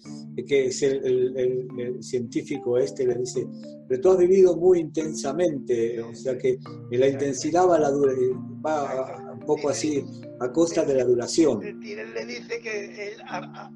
que 0.44 0.66
es 0.66 0.82
el, 0.82 1.98
científico 2.00 2.78
este, 2.78 3.06
le 3.06 3.14
dice, 3.14 3.46
pero 3.86 4.00
tú 4.00 4.10
has 4.10 4.18
vivido 4.18 4.56
muy 4.56 4.80
intensamente, 4.80 6.00
o 6.00 6.14
sea 6.16 6.36
que 6.36 6.58
la 6.90 7.06
intensidad 7.06 7.68
va, 7.68 7.78
la 7.78 7.90
va 7.90 9.18
un 9.22 9.27
poco 9.48 9.70
así 9.70 10.04
a 10.40 10.52
costa 10.52 10.84
de 10.84 10.94
la 10.94 11.04
duración. 11.04 11.60
Le 11.62 12.26
dice 12.26 12.60
que 12.60 13.12
él 13.12 13.14
ha, 13.26 13.70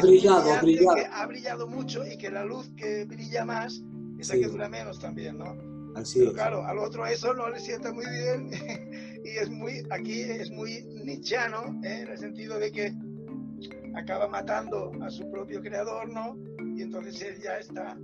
brillado, 0.00 0.50
ha 0.54 0.62
brillado. 0.62 0.96
ha 1.12 1.26
brillado 1.26 1.66
mucho 1.68 2.02
y 2.06 2.16
que 2.16 2.30
la 2.30 2.46
luz 2.46 2.70
que 2.74 3.04
brilla 3.04 3.44
más 3.44 3.82
es 4.18 4.30
la 4.30 4.36
que 4.36 4.46
dura 4.48 4.70
menos 4.70 4.98
también, 4.98 5.36
¿no? 5.36 5.54
Así 5.94 6.26
Claro, 6.32 6.64
al 6.64 6.78
otro 6.78 7.06
eso 7.06 7.34
no 7.34 7.50
le 7.50 7.60
sienta 7.60 7.92
muy 7.92 8.06
bien 8.06 8.50
y 9.24 9.28
es 9.36 9.50
muy, 9.50 9.86
aquí 9.90 10.22
es 10.22 10.50
muy 10.50 10.82
nichano, 11.04 11.78
¿eh? 11.84 12.00
en 12.00 12.08
el 12.08 12.18
sentido 12.18 12.58
de 12.58 12.72
que 12.72 12.94
acaba 13.94 14.28
matando 14.28 14.92
a 15.02 15.10
su 15.10 15.30
propio 15.30 15.60
creador, 15.60 16.08
¿no? 16.08 16.38
Y 16.74 16.80
entonces 16.80 17.20
él 17.20 17.36
ya 17.42 17.58
está 17.58 17.98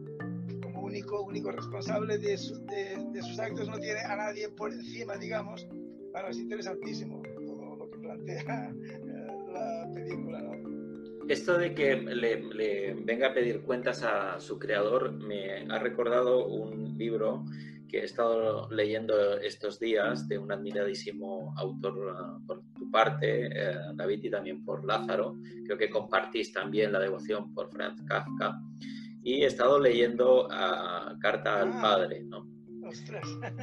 como 0.62 0.82
único, 0.82 1.22
único 1.22 1.50
responsable 1.52 2.18
de, 2.18 2.36
de, 2.36 3.22
sus 3.22 3.38
actos, 3.38 3.66
no 3.66 3.78
tiene 3.78 4.00
a 4.00 4.14
nadie 4.14 4.50
por 4.50 4.70
encima, 4.72 5.16
digamos. 5.16 5.66
Bueno, 6.12 6.28
es 6.28 6.38
interesantísimo 6.38 7.22
todo 7.46 7.76
lo 7.76 7.90
que 7.90 7.98
plantea 7.98 8.74
la 9.52 9.90
película, 9.94 10.40
¿no? 10.42 10.60
Esto 11.28 11.56
de 11.58 11.74
que 11.74 11.94
le, 11.94 12.42
le, 12.42 12.94
venga 12.94 13.28
a 13.28 13.34
pedir 13.34 13.62
cuentas 13.62 14.02
a 14.02 14.40
su 14.40 14.58
creador 14.58 15.12
me 15.12 15.64
ha 15.70 15.78
recordado 15.78 16.46
un 16.46 16.98
libro 16.98 17.44
que 17.90 17.98
he 17.98 18.04
estado 18.04 18.68
leyendo 18.70 19.38
estos 19.38 19.78
días 19.78 20.28
de 20.28 20.38
un 20.38 20.52
admiradísimo 20.52 21.52
autor 21.56 21.98
uh, 21.98 22.46
por 22.46 22.62
tu 22.74 22.90
parte, 22.90 23.46
eh, 23.46 23.76
David, 23.94 24.24
y 24.24 24.30
también 24.30 24.64
por 24.64 24.84
Lázaro. 24.84 25.36
Creo 25.64 25.76
que 25.76 25.90
compartís 25.90 26.52
también 26.52 26.92
la 26.92 27.00
devoción 27.00 27.52
por 27.52 27.70
Franz 27.70 28.00
Kafka. 28.06 28.60
Y 29.22 29.42
he 29.42 29.46
estado 29.46 29.78
leyendo 29.78 30.46
uh, 30.46 31.18
Carta 31.20 31.60
al 31.60 31.72
ah, 31.74 31.78
Padre, 31.82 32.22
¿no? 32.22 32.49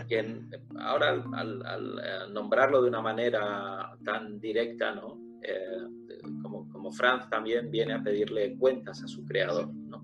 Quien, 0.08 0.50
ahora, 0.80 1.24
al, 1.34 2.00
eh, 2.04 2.32
nombrarlo 2.32 2.82
de 2.82 2.90
una 2.90 3.02
manera 3.02 3.92
tan 4.04 4.40
directa, 4.40 4.94
¿no? 4.94 5.20
Eh, 5.42 6.28
como, 6.42 6.68
como 6.70 6.92
Franz 6.92 7.30
también 7.30 7.70
viene 7.70 7.94
a 7.94 8.04
pedirle 8.04 8.58
cuentas 8.58 9.04
a 9.04 9.08
su 9.08 9.24
creador, 9.26 9.74
¿no? 9.74 10.02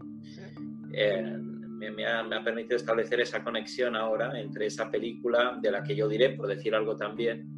me, 1.91 2.05
ha, 2.05 2.43
permitido 2.43 2.77
establecer 2.77 3.19
esa 3.19 3.43
conexión 3.43 3.95
ahora 3.95 4.39
entre 4.39 4.67
esa 4.67 4.89
película, 4.89 5.57
de 5.61 5.71
la 5.71 5.83
que 5.83 5.95
yo 5.95 6.07
diré, 6.07 6.29
por 6.31 6.47
decir 6.47 6.73
algo 6.75 6.95
también, 6.95 7.57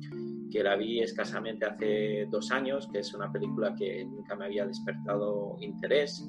que 0.51 0.63
la 0.63 0.75
vi 0.75 1.01
escasamente 1.01 1.65
hace 1.65 2.27
dos 2.29 2.51
años, 2.51 2.87
que 2.91 2.99
es 2.99 3.13
una 3.13 3.31
película 3.31 3.75
que 3.75 4.05
nunca 4.05 4.35
me 4.35 4.45
había 4.45 4.65
despertado 4.65 5.57
interés. 5.59 6.27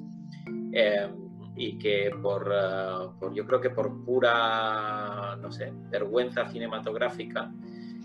Eh, 0.73 1.09
y 1.57 1.77
que 1.79 2.11
por, 2.21 2.51
eh, 2.53 3.09
por, 3.19 3.33
yo 3.33 3.45
creo 3.45 3.59
que 3.59 3.71
por 3.71 4.05
pura, 4.05 5.35
no 5.41 5.51
sé, 5.51 5.73
vergüenza 5.89 6.47
cinematográfica, 6.47 7.51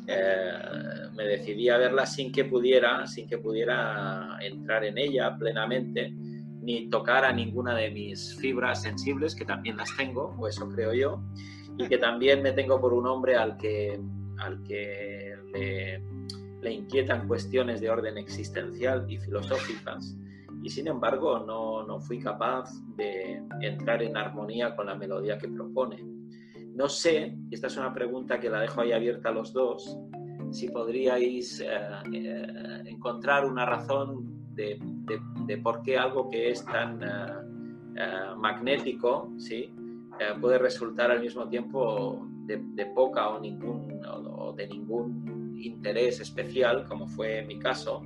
eh, 0.07 0.53
me 1.15 1.25
decidí 1.25 1.69
a 1.69 1.77
verla 1.77 2.07
sin 2.07 2.33
que 2.33 2.47
pudiera, 2.47 3.07
sin 3.07 3.29
que 3.29 3.39
pudiera 3.39 4.39
entrar 4.41 4.85
en 4.85 4.97
ella 4.97 5.37
plenamente 5.39 6.13
ni 6.63 6.89
tocar 6.89 7.25
a 7.25 7.33
ninguna 7.33 7.75
de 7.75 7.91
mis 7.91 8.37
fibras 8.37 8.83
sensibles, 8.83 9.35
que 9.35 9.45
también 9.45 9.77
las 9.77 9.95
tengo, 9.97 10.35
o 10.39 10.49
eso 10.49 10.69
creo 10.69 10.95
yo, 10.95 11.23
y 11.77 11.89
que 11.89 11.99
también 11.99 12.41
me 12.41 12.53
tengo 12.53 12.81
por 12.81 12.95
un 12.95 13.07
hombre 13.07 13.37
al 13.37 13.57
que, 13.57 14.01
al 14.39 14.63
que 14.63 15.35
le, 15.53 16.03
le 16.63 16.73
inquietan 16.73 17.27
cuestiones 17.27 17.81
de 17.81 17.91
orden 17.91 18.17
existencial 18.17 19.05
y 19.09 19.19
filosóficas, 19.19 20.17
y 20.63 20.71
sin 20.71 20.89
embargo 20.89 21.39
no, 21.41 21.85
no 21.85 22.01
fui 22.01 22.19
capaz 22.19 22.71
de 22.97 23.43
entrar 23.61 24.03
en 24.03 24.17
armonía 24.17 24.75
con 24.77 24.87
la 24.87 24.95
melodía 24.95 25.39
que 25.39 25.49
propone. 25.49 26.05
No 26.75 26.89
sé, 26.89 27.37
esta 27.51 27.67
es 27.67 27.77
una 27.77 27.93
pregunta 27.93 28.41
que 28.41 28.49
la 28.49 28.61
dejo 28.61 28.81
ahí 28.81 28.93
abierta 28.93 29.29
a 29.29 29.33
los 29.33 29.53
dos, 29.53 29.99
si 30.51 30.69
podríais 30.69 31.61
eh, 31.61 31.67
eh, 32.13 32.83
encontrar 32.87 33.45
una 33.45 33.67
razón 33.67 34.33
de, 34.55 34.79
de, 35.47 35.59
por 35.59 35.83
qué 35.83 35.99
algo 35.99 36.29
que 36.29 36.51
es 36.51 36.65
tan 36.65 37.03
eh, 37.03 37.07
eh, 37.97 38.35
magnético 38.37 39.33
¿sí? 39.39 39.75
Eh, 40.19 40.35
puede 40.41 40.59
resultar 40.59 41.11
al 41.11 41.21
mismo 41.21 41.49
tiempo 41.49 42.27
de, 42.47 42.87
poca 42.95 43.29
o, 43.29 43.41
ningún, 43.41 44.01
o, 44.05 44.53
de 44.53 44.67
ningún 44.69 45.57
interés 45.59 46.21
especial, 46.21 46.85
como 46.87 47.07
fue 47.07 47.43
mi 47.43 47.59
caso. 47.59 48.03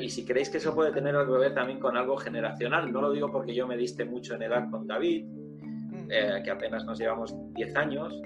Y 0.00 0.10
si 0.10 0.24
creéis 0.24 0.50
que 0.50 0.58
eso 0.58 0.74
puede 0.74 0.92
tener 0.92 1.16
algo 1.16 1.34
que 1.34 1.40
ver 1.40 1.54
también 1.54 1.80
con 1.80 1.96
algo 1.96 2.16
generacional, 2.16 2.92
no 2.92 3.00
lo 3.00 3.10
digo 3.10 3.30
porque 3.30 3.54
yo 3.54 3.66
me 3.66 3.76
diste 3.76 4.04
mucho 4.04 4.34
en 4.34 4.42
edad 4.42 4.70
con 4.70 4.86
David, 4.86 5.26
que 6.08 6.50
apenas 6.50 6.84
nos 6.84 6.98
llevamos 6.98 7.34
10 7.54 7.76
años, 7.76 8.20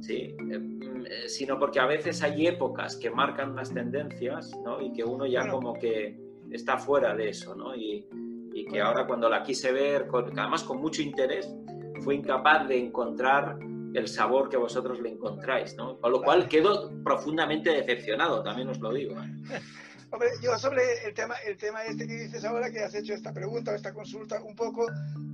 ¿sí? 0.00 0.34
Mm, 0.40 1.04
sino 1.26 1.58
porque 1.58 1.80
a 1.80 1.86
veces 1.86 2.22
hay 2.22 2.46
épocas 2.46 2.96
que 2.96 3.10
marcan 3.10 3.52
unas 3.52 3.72
tendencias 3.72 4.52
¿no? 4.64 4.80
y 4.80 4.92
que 4.92 5.04
uno 5.04 5.26
ya 5.26 5.48
como 5.48 5.74
que 5.74 6.18
está 6.50 6.78
fuera 6.78 7.14
de 7.14 7.30
eso, 7.30 7.54
¿no? 7.54 7.74
Y, 7.74 8.06
y 8.52 8.64
que 8.66 8.80
ahora 8.80 9.06
cuando 9.06 9.28
la 9.28 9.42
quise 9.42 9.72
ver, 9.72 10.06
con, 10.06 10.38
además 10.38 10.62
con 10.62 10.80
mucho 10.80 11.02
interés, 11.02 11.54
fue 12.00 12.14
incapaz 12.14 12.68
de 12.68 12.78
encontrar 12.78 13.58
el 13.94 14.08
sabor 14.08 14.48
que 14.48 14.56
vosotros 14.56 15.00
le 15.00 15.10
encontráis, 15.10 15.76
¿no? 15.76 15.98
Con 15.98 16.12
lo 16.12 16.22
cual 16.22 16.48
quedo 16.48 16.90
profundamente 17.02 17.70
decepcionado, 17.70 18.42
también 18.42 18.68
os 18.68 18.80
lo 18.80 18.92
digo. 18.92 19.14
Hombre, 20.14 20.28
yo 20.40 20.56
sobre 20.60 21.04
el 21.04 21.12
tema, 21.12 21.34
el 21.44 21.56
tema 21.56 21.82
este 21.82 22.06
que 22.06 22.14
dices 22.14 22.44
ahora, 22.44 22.70
que 22.70 22.78
has 22.78 22.94
hecho 22.94 23.14
esta 23.14 23.32
pregunta 23.32 23.72
o 23.72 23.74
esta 23.74 23.92
consulta, 23.92 24.40
un 24.44 24.54
poco 24.54 24.86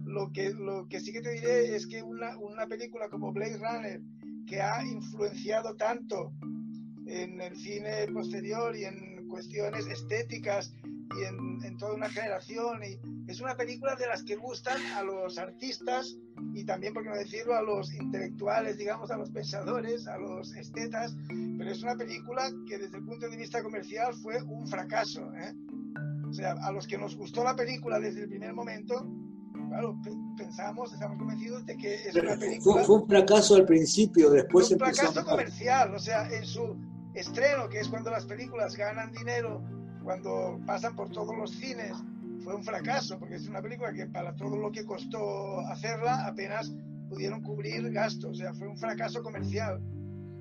lo 0.06 0.32
que, 0.32 0.54
lo 0.54 0.88
que 0.88 1.00
sí 1.00 1.12
que 1.12 1.20
te 1.20 1.32
diré 1.32 1.76
es 1.76 1.86
que 1.86 2.02
una, 2.02 2.38
una 2.38 2.66
película 2.66 3.10
como 3.10 3.30
Blade 3.30 3.58
Runner, 3.58 4.00
que 4.46 4.62
ha 4.62 4.82
influenciado 4.82 5.76
tanto 5.76 6.32
en 7.06 7.42
el 7.42 7.58
cine 7.58 8.06
posterior 8.10 8.74
y 8.74 8.86
en 8.86 9.28
cuestiones 9.28 9.86
estéticas 9.86 10.72
y 11.16 11.24
en, 11.24 11.76
toda 11.78 11.94
una 11.94 12.08
generación. 12.08 12.80
Y 12.84 13.30
es 13.30 13.40
una 13.40 13.56
película 13.56 13.94
de 13.96 14.06
las 14.06 14.22
que 14.22 14.36
gustan 14.36 14.80
a 14.94 15.02
los 15.02 15.38
artistas 15.38 16.16
y 16.54 16.64
también, 16.64 16.92
por 16.92 17.02
qué 17.02 17.10
no 17.10 17.16
decirlo, 17.16 17.54
a 17.54 17.62
los 17.62 17.92
intelectuales, 17.94 18.76
digamos, 18.76 19.10
a 19.10 19.16
los 19.16 19.30
pensadores, 19.30 20.06
a 20.06 20.18
los 20.18 20.54
estetas, 20.54 21.16
pero 21.28 21.70
es 21.70 21.82
una 21.82 21.96
película 21.96 22.50
que 22.66 22.78
desde 22.78 22.98
el 22.98 23.04
punto 23.04 23.28
de 23.28 23.36
vista 23.36 23.62
comercial 23.62 24.14
fue 24.14 24.42
un 24.42 24.66
fracaso. 24.66 25.32
¿eh? 25.34 25.54
O 26.28 26.32
sea, 26.32 26.52
a 26.52 26.72
los 26.72 26.86
que 26.86 26.98
nos 26.98 27.16
gustó 27.16 27.44
la 27.44 27.56
película 27.56 27.98
desde 27.98 28.22
el 28.22 28.28
primer 28.28 28.52
momento, 28.52 29.06
claro, 29.68 29.96
pensamos, 30.36 30.92
estamos 30.92 31.18
convencidos 31.18 31.64
de 31.66 31.76
que 31.76 31.94
es 31.94 32.14
una 32.14 32.36
película... 32.36 32.84
Fue, 32.84 32.96
un 32.96 33.08
fracaso 33.08 33.56
al 33.56 33.66
principio, 33.66 34.30
después 34.30 34.68
fue 34.68 34.76
un 34.76 34.80
fracaso 34.80 35.24
comercial, 35.24 35.94
o 35.94 35.98
sea, 35.98 36.28
en 36.28 36.44
su 36.44 36.76
estreno, 37.14 37.68
que 37.68 37.80
es 37.80 37.88
cuando 37.88 38.10
las 38.10 38.26
películas 38.26 38.76
ganan 38.76 39.12
dinero, 39.12 39.62
cuando 40.02 40.60
pasan 40.66 40.96
por 40.96 41.10
todos 41.10 41.36
los 41.36 41.50
cines, 41.52 41.96
fue 42.42 42.54
un 42.54 42.64
fracaso, 42.64 43.18
porque 43.18 43.36
es 43.36 43.48
una 43.48 43.60
película 43.60 43.92
que 43.92 44.06
para 44.06 44.34
todo 44.34 44.56
lo 44.56 44.70
que 44.72 44.84
costó 44.84 45.60
hacerla 45.68 46.26
apenas 46.26 46.72
pudieron 47.08 47.42
cubrir 47.42 47.90
gastos, 47.92 48.30
o 48.30 48.34
sea, 48.34 48.54
fue 48.54 48.68
un 48.68 48.76
fracaso 48.76 49.22
comercial. 49.22 49.80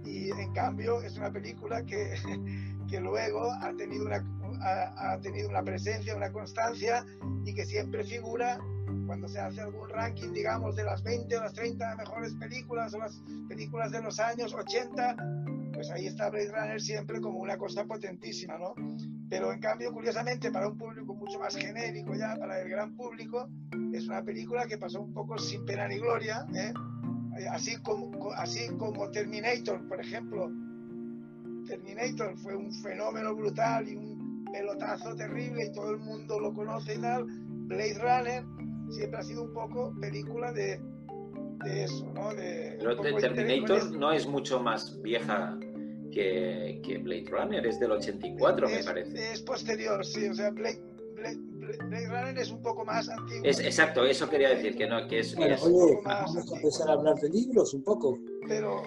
Y 0.05 0.31
en 0.31 0.53
cambio 0.53 1.01
es 1.01 1.17
una 1.17 1.31
película 1.31 1.83
que, 1.83 2.13
que 2.89 2.99
luego 2.99 3.51
ha 3.51 3.73
tenido, 3.75 4.05
una, 4.05 4.23
ha, 4.61 5.13
ha 5.13 5.19
tenido 5.19 5.49
una 5.49 5.63
presencia, 5.63 6.15
una 6.15 6.31
constancia 6.31 7.05
y 7.43 7.53
que 7.53 7.65
siempre 7.65 8.03
figura 8.03 8.59
cuando 9.05 9.27
se 9.27 9.39
hace 9.39 9.61
algún 9.61 9.89
ranking, 9.89 10.31
digamos, 10.33 10.75
de 10.75 10.83
las 10.83 11.03
20 11.03 11.35
o 11.35 11.41
las 11.41 11.53
30 11.53 11.95
mejores 11.95 12.33
películas 12.35 12.93
o 12.93 12.99
las 12.99 13.21
películas 13.47 13.91
de 13.91 14.01
los 14.01 14.19
años 14.19 14.53
80, 14.53 15.15
pues 15.73 15.89
ahí 15.91 16.07
está 16.07 16.29
Blade 16.29 16.51
Runner 16.51 16.81
siempre 16.81 17.19
como 17.19 17.39
una 17.39 17.57
cosa 17.57 17.85
potentísima, 17.85 18.57
¿no? 18.57 18.75
Pero 19.29 19.53
en 19.53 19.59
cambio, 19.59 19.93
curiosamente, 19.93 20.51
para 20.51 20.67
un 20.67 20.77
público 20.77 21.13
mucho 21.13 21.39
más 21.39 21.55
genérico 21.55 22.15
ya, 22.15 22.35
para 22.35 22.61
el 22.61 22.69
gran 22.69 22.95
público, 22.95 23.47
es 23.93 24.07
una 24.07 24.23
película 24.23 24.65
que 24.65 24.77
pasó 24.77 25.01
un 25.01 25.13
poco 25.13 25.37
sin 25.37 25.65
pena 25.65 25.87
ni 25.87 25.99
gloria, 25.99 26.45
¿eh? 26.55 26.73
así, 27.51 27.77
como, 27.81 28.31
así 28.33 28.67
como 28.77 29.09
Terminator, 29.09 29.87
por 29.87 29.99
ejemplo. 29.99 30.51
Terminator 31.67 32.35
fue 32.37 32.55
un 32.55 32.73
fenómeno 32.73 33.35
brutal 33.35 33.87
y 33.87 33.95
un 33.95 34.45
pelotazo 34.51 35.15
terrible 35.15 35.65
y 35.65 35.71
todo 35.71 35.91
el 35.91 35.99
mundo 35.99 36.39
lo 36.39 36.53
conoce 36.53 36.95
y 36.95 37.01
tal. 37.01 37.25
Blade 37.25 37.99
Runner 37.99 38.43
siempre 38.89 39.19
ha 39.19 39.23
sido 39.23 39.43
un 39.43 39.53
poco 39.53 39.93
película 40.01 40.51
de, 40.51 40.81
de 41.63 41.83
eso, 41.83 42.11
¿no? 42.15 42.33
De, 42.33 42.77
Pero 42.79 42.97
Terminator 42.97 43.91
no 43.91 44.11
es 44.11 44.25
mucho 44.25 44.59
más 44.59 44.99
vieja 45.03 45.55
que, 46.11 46.81
que, 46.83 46.97
Blade 46.97 47.25
Runner, 47.29 47.65
es 47.65 47.79
del 47.79 47.91
84, 47.91 48.67
es, 48.67 48.77
me 48.77 48.83
parece. 48.83 49.31
Es 49.31 49.41
posterior, 49.41 50.05
sí, 50.05 50.27
o 50.27 50.33
sea, 50.33 50.49
Blade, 50.51 50.81
Blade, 51.15 51.37
Blade, 51.87 52.07
Runner 52.07 52.37
es 52.37 52.51
un 52.51 52.61
poco 52.61 52.85
más 52.85 53.09
antiguo. 53.09 53.43
Es, 53.43 53.59
exacto, 53.59 54.05
eso 54.05 54.29
quería 54.29 54.49
decir, 54.49 54.75
que 54.75 54.87
no, 54.87 55.07
que 55.07 55.19
es... 55.19 55.35
Bueno, 55.35 55.55
es 55.55 55.63
oye, 55.63 55.99
vamos 56.03 56.51
a 56.51 56.55
empezar 56.55 56.89
a 56.89 56.93
hablar 56.93 57.15
de 57.15 57.29
libros 57.29 57.73
un 57.73 57.83
poco. 57.83 58.17
Pero... 58.47 58.83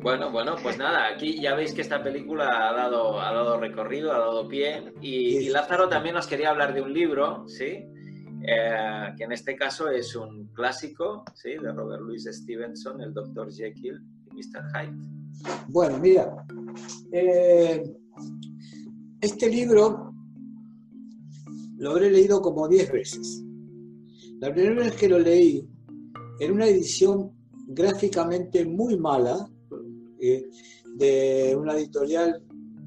Bueno, 0.00 0.30
bueno, 0.30 0.56
pues 0.62 0.76
nada, 0.76 1.08
aquí 1.08 1.40
ya 1.40 1.54
veis 1.54 1.72
que 1.72 1.80
esta 1.80 2.02
película 2.02 2.68
ha 2.68 2.74
dado, 2.74 3.18
ha 3.20 3.32
dado 3.32 3.58
recorrido, 3.58 4.12
ha 4.12 4.18
dado 4.18 4.46
pie. 4.46 4.92
Y, 5.00 5.38
y 5.38 5.48
Lázaro 5.48 5.88
también 5.88 6.14
nos 6.14 6.26
quería 6.26 6.50
hablar 6.50 6.74
de 6.74 6.82
un 6.82 6.92
libro, 6.92 7.48
¿sí? 7.48 7.88
Eh, 8.46 9.14
que 9.16 9.24
en 9.24 9.32
este 9.32 9.56
caso 9.56 9.88
es 9.88 10.14
un 10.14 10.48
clásico 10.48 11.24
¿sí? 11.34 11.54
de 11.54 11.72
Robert 11.72 12.02
Louis 12.02 12.28
Stevenson, 12.30 13.00
el 13.00 13.14
Dr. 13.14 13.50
Jekyll 13.50 14.02
y 14.26 14.34
Mr. 14.34 14.68
Hyde. 14.74 15.13
Bueno, 15.68 15.98
mira, 15.98 16.46
eh, 17.12 17.82
este 19.20 19.48
libro 19.48 20.12
lo 21.78 21.90
habré 21.90 22.10
leído 22.10 22.40
como 22.40 22.68
10 22.68 22.92
veces. 22.92 23.42
La 24.40 24.52
primera 24.52 24.84
vez 24.84 24.94
que 24.96 25.08
lo 25.08 25.18
leí, 25.18 25.68
en 26.40 26.52
una 26.52 26.66
edición 26.66 27.30
gráficamente 27.68 28.64
muy 28.64 28.98
mala, 28.98 29.48
eh, 30.20 30.44
de 30.96 31.56
una 31.58 31.76
editorial 31.76 32.42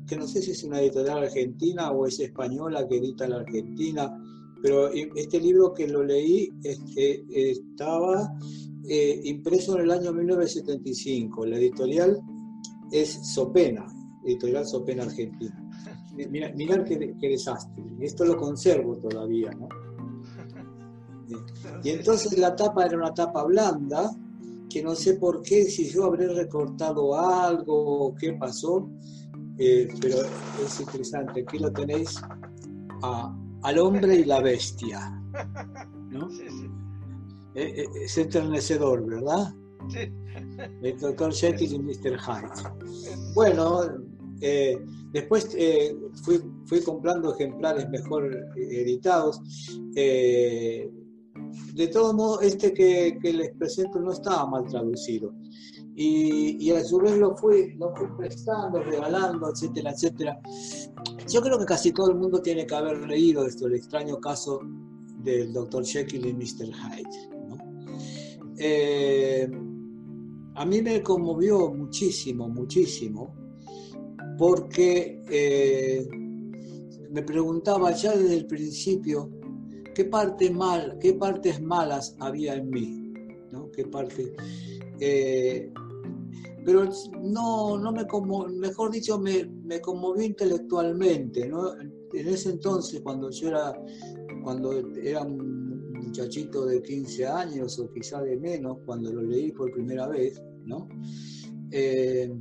que 0.07 0.15
no 0.15 0.25
sé 0.25 0.41
si 0.41 0.51
es 0.51 0.63
una 0.63 0.81
editorial 0.81 1.19
argentina 1.19 1.91
o 1.91 2.07
es 2.07 2.19
española 2.19 2.87
que 2.87 2.97
edita 2.97 3.27
la 3.27 3.37
Argentina, 3.37 4.09
pero 4.61 4.89
este 4.89 5.39
libro 5.39 5.73
que 5.73 5.87
lo 5.87 6.03
leí 6.03 6.49
este, 6.63 7.25
estaba 7.29 8.33
eh, 8.87 9.21
impreso 9.25 9.75
en 9.75 9.83
el 9.83 9.91
año 9.91 10.13
1975. 10.13 11.45
La 11.45 11.57
editorial 11.57 12.17
es 12.91 13.33
Sopena, 13.33 13.85
editorial 14.23 14.65
Sopena 14.65 15.03
Argentina. 15.03 15.63
Mira, 16.29 16.51
mirad 16.55 16.83
qué, 16.83 17.15
qué, 17.19 17.29
desastre. 17.29 17.83
Esto 17.99 18.25
lo 18.25 18.37
conservo 18.37 18.97
todavía, 18.97 19.51
¿no? 19.51 19.67
Y 21.83 21.89
entonces 21.89 22.37
la 22.37 22.55
tapa 22.55 22.85
era 22.85 22.97
una 22.97 23.13
tapa 23.13 23.43
blanda, 23.43 24.09
que 24.69 24.81
no 24.81 24.95
sé 24.95 25.15
por 25.15 25.41
qué, 25.41 25.65
si 25.65 25.89
yo 25.89 26.05
habré 26.05 26.27
recortado 26.29 27.15
algo 27.19 28.07
o 28.07 28.15
qué 28.15 28.33
pasó, 28.33 28.89
eh, 29.57 29.87
pero 30.01 30.17
es 30.63 30.79
interesante. 30.79 31.41
Aquí 31.41 31.59
lo 31.59 31.71
tenéis 31.71 32.21
a, 33.03 33.35
al 33.63 33.79
hombre 33.79 34.15
y 34.15 34.25
la 34.25 34.41
bestia. 34.41 35.21
¿no? 36.09 36.29
Sí, 36.31 36.43
sí. 36.49 36.67
Eh, 37.55 37.73
eh, 37.81 37.87
es 38.03 38.17
enternecedor, 38.19 39.03
¿verdad? 39.05 39.51
El 40.81 40.99
doctor 40.99 41.33
Jekyll 41.33 41.73
y 41.73 41.79
Mr. 41.79 42.17
Hyde. 42.19 42.49
Bueno, 43.33 43.81
eh, 44.41 44.77
después 45.11 45.49
eh, 45.55 45.95
fui, 46.23 46.41
fui, 46.65 46.81
comprando 46.81 47.33
ejemplares 47.33 47.89
mejor 47.89 48.29
editados. 48.55 49.41
Eh, 49.95 50.89
de 51.73 51.87
todo 51.87 52.13
modo, 52.13 52.41
este 52.41 52.73
que, 52.73 53.17
que, 53.21 53.33
les 53.33 53.51
presento 53.55 53.99
no 53.99 54.11
estaba 54.11 54.45
mal 54.47 54.65
traducido. 54.65 55.33
Y, 55.95 56.57
y, 56.63 56.71
a 56.71 56.83
su 56.83 56.99
vez 56.99 57.17
lo 57.17 57.35
fui, 57.35 57.73
lo 57.75 57.95
fui 57.95 58.07
prestando, 58.17 58.83
regalando, 58.83 59.49
etcétera, 59.51 59.91
etcétera. 59.91 60.39
Yo 61.27 61.41
creo 61.41 61.57
que 61.57 61.65
casi 61.65 61.91
todo 61.91 62.11
el 62.11 62.17
mundo 62.17 62.41
tiene 62.41 62.67
que 62.67 62.75
haber 62.75 62.99
leído 63.07 63.45
esto, 63.45 63.67
el 63.67 63.75
extraño 63.75 64.19
caso 64.19 64.61
del 65.23 65.51
Dr. 65.53 65.83
Jekyll 65.85 66.25
y 66.27 66.33
Mr. 66.33 66.67
Hyde. 66.67 67.37
¿no? 67.47 67.57
A 70.57 70.65
mí 70.65 70.81
me 70.81 71.03
conmovió 71.03 71.71
muchísimo, 71.71 72.49
muchísimo, 72.49 73.35
porque 74.39 75.21
eh, 75.29 76.07
me 77.11 77.21
preguntaba 77.21 77.91
ya 77.91 78.15
desde 78.15 78.37
el 78.37 78.47
principio 78.47 79.29
qué, 79.93 80.05
parte 80.05 80.49
mal, 80.49 80.97
qué 80.99 81.13
partes 81.13 81.61
malas 81.61 82.15
había 82.19 82.55
en 82.55 82.69
mí, 82.71 83.13
¿no? 83.51 83.71
qué 83.71 83.85
parte... 83.85 84.33
Eh, 84.99 85.71
pero 86.65 86.89
no, 87.21 87.77
no 87.77 87.91
me 87.91 88.07
conmovió, 88.07 88.53
mejor 88.57 88.91
dicho, 88.91 89.19
me, 89.19 89.45
me 89.45 89.79
conmovió 89.79 90.25
intelectualmente, 90.25 91.47
¿no? 91.47 91.79
En 91.79 92.27
ese 92.27 92.49
entonces, 92.49 92.99
cuando 93.01 93.29
yo 93.29 93.49
era, 93.49 93.79
cuando 94.43 94.73
era 95.01 95.23
muchachito 96.07 96.65
de 96.65 96.81
15 96.81 97.25
años 97.25 97.79
o 97.79 97.91
quizá 97.91 98.21
de 98.21 98.37
menos, 98.37 98.79
cuando 98.85 99.11
lo 99.11 99.21
leí 99.21 99.51
por 99.51 99.71
primera 99.71 100.07
vez, 100.07 100.41
¿no? 100.65 100.87
Eh, 101.71 102.33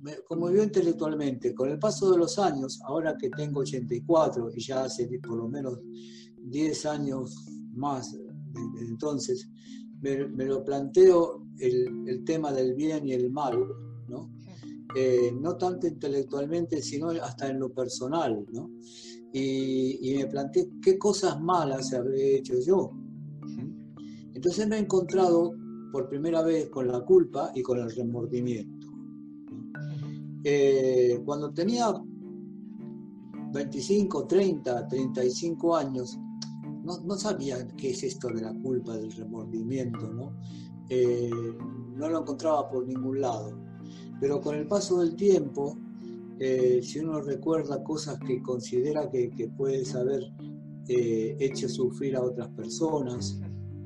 me 0.00 0.16
conmovió 0.26 0.62
intelectualmente. 0.62 1.54
Con 1.54 1.70
el 1.70 1.78
paso 1.78 2.10
de 2.10 2.18
los 2.18 2.38
años, 2.38 2.80
ahora 2.84 3.16
que 3.16 3.30
tengo 3.30 3.60
84 3.60 4.50
y 4.54 4.60
ya 4.60 4.84
hace 4.84 5.08
por 5.20 5.36
lo 5.36 5.48
menos 5.48 5.80
10 6.36 6.86
años 6.86 7.34
más 7.74 8.12
desde 8.12 8.88
entonces, 8.88 9.48
me, 10.00 10.26
me 10.28 10.44
lo 10.46 10.64
planteo 10.64 11.46
el, 11.58 12.08
el, 12.08 12.24
tema 12.24 12.52
del 12.52 12.74
bien 12.74 13.06
y 13.06 13.12
el 13.12 13.30
mal, 13.30 13.58
¿no? 14.08 14.30
Eh, 14.94 15.32
no 15.38 15.56
tanto 15.56 15.86
intelectualmente, 15.86 16.80
sino 16.82 17.10
hasta 17.10 17.50
en 17.50 17.60
lo 17.60 17.72
personal, 17.72 18.46
¿no? 18.52 18.70
Y, 19.32 20.10
y 20.10 20.16
me 20.16 20.26
planteé 20.26 20.70
qué 20.82 20.98
cosas 20.98 21.40
malas 21.40 21.92
habré 21.92 22.36
hecho 22.36 22.54
yo. 22.60 22.92
Entonces 24.34 24.68
me 24.68 24.76
he 24.76 24.80
encontrado 24.80 25.52
por 25.92 26.08
primera 26.08 26.42
vez 26.42 26.68
con 26.70 26.88
la 26.88 27.00
culpa 27.00 27.50
y 27.54 27.62
con 27.62 27.78
el 27.78 27.90
remordimiento. 27.90 28.86
Eh, 30.44 31.20
cuando 31.24 31.52
tenía 31.52 31.92
25, 33.52 34.26
30, 34.26 34.88
35 34.88 35.76
años, 35.76 36.18
no, 36.84 37.00
no, 37.00 37.16
sabía 37.16 37.66
qué 37.76 37.90
es 37.90 38.02
esto 38.02 38.28
de 38.28 38.42
la 38.42 38.54
culpa, 38.62 38.96
del 38.96 39.10
remordimiento, 39.12 40.08
¿no? 40.12 40.32
Eh, 40.88 41.30
no 41.96 42.08
lo 42.08 42.20
encontraba 42.20 42.68
por 42.68 42.86
ningún 42.86 43.20
lado. 43.20 43.58
Pero 44.20 44.40
con 44.40 44.54
el 44.54 44.66
paso 44.66 45.00
del 45.00 45.16
tiempo, 45.16 45.76
eh, 46.40 46.80
si 46.82 47.00
uno 47.00 47.20
recuerda 47.20 47.82
cosas 47.82 48.18
que 48.20 48.40
considera 48.42 49.10
que, 49.10 49.30
que 49.30 49.48
puedes 49.48 49.94
haber 49.94 50.22
eh, 50.88 51.36
hecho 51.40 51.68
sufrir 51.68 52.16
a 52.16 52.22
otras 52.22 52.48
personas 52.48 53.40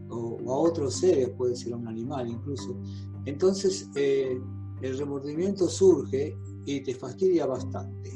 o, 0.08 0.38
o, 0.44 0.52
a 0.52 0.58
otros 0.58 0.94
seres, 0.94 1.30
puede 1.30 1.56
ser 1.56 1.72
a 1.72 1.76
un 1.76 1.88
animal 1.88 2.28
incluso, 2.28 2.78
entonces 3.24 3.88
eh, 3.96 4.38
el 4.82 4.98
remordimiento 4.98 5.68
surge 5.68 6.36
y 6.66 6.80
te 6.82 6.94
fastidia 6.94 7.46
bastante. 7.46 8.10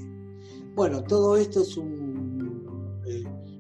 Bueno, 0.75 1.03
todo 1.03 1.37
esto 1.37 1.62
es 1.62 1.77
un, 1.77 2.27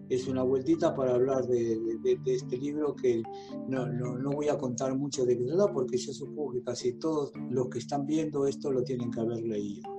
es 0.08 0.28
una 0.28 0.42
vueltita 0.42 0.94
para 0.94 1.14
hablar 1.14 1.46
de, 1.46 1.80
este 2.26 2.56
libro 2.56 2.94
que 2.94 3.22
no, 3.68 3.86
no, 3.86 4.30
voy 4.30 4.48
a 4.48 4.58
contar 4.58 4.96
mucho 4.96 5.24
de 5.24 5.36
qué 5.36 5.44
trata 5.44 5.72
porque 5.72 5.96
yo 5.96 6.12
supongo 6.12 6.52
que 6.52 6.62
casi 6.62 6.92
todos 6.94 7.32
los 7.50 7.68
que 7.68 7.78
están 7.78 8.06
viendo 8.06 8.46
esto 8.46 8.70
lo 8.70 8.82
tienen 8.82 9.10
que 9.10 9.20
haber 9.20 9.42
leído. 9.42 9.95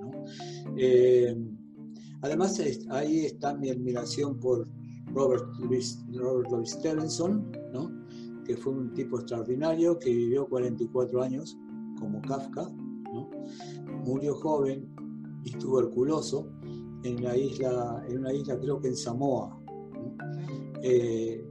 Eh, 0.78 1.36
además, 2.22 2.62
ahí 2.90 3.26
está 3.26 3.56
mi 3.56 3.70
admiración 3.70 4.40
por 4.40 4.68
Robert 5.14 5.46
Louis, 5.60 6.00
Stevenson, 6.66 7.52
¿no? 7.74 7.92
que 8.46 8.56
fue 8.56 8.74
un 8.74 8.94
tipo 8.94 9.20
extraordinario 9.20 10.00
que 10.00 10.10
vivió 10.10 10.48
44 10.48 11.22
años 11.22 11.58
como 12.00 12.22
Kafka, 12.22 12.70
¿no? 13.14 13.30
murió 14.06 14.36
joven 14.36 14.88
y 15.44 15.52
tuberculoso 15.52 16.48
en 17.04 17.24
la 17.24 17.36
isla, 17.36 18.06
en 18.10 18.20
una 18.20 18.34
isla 18.34 18.60
creo 18.60 18.80
que 18.80 18.90
en 18.90 18.96
Samoa, 18.96 19.60
eh, 20.82 21.44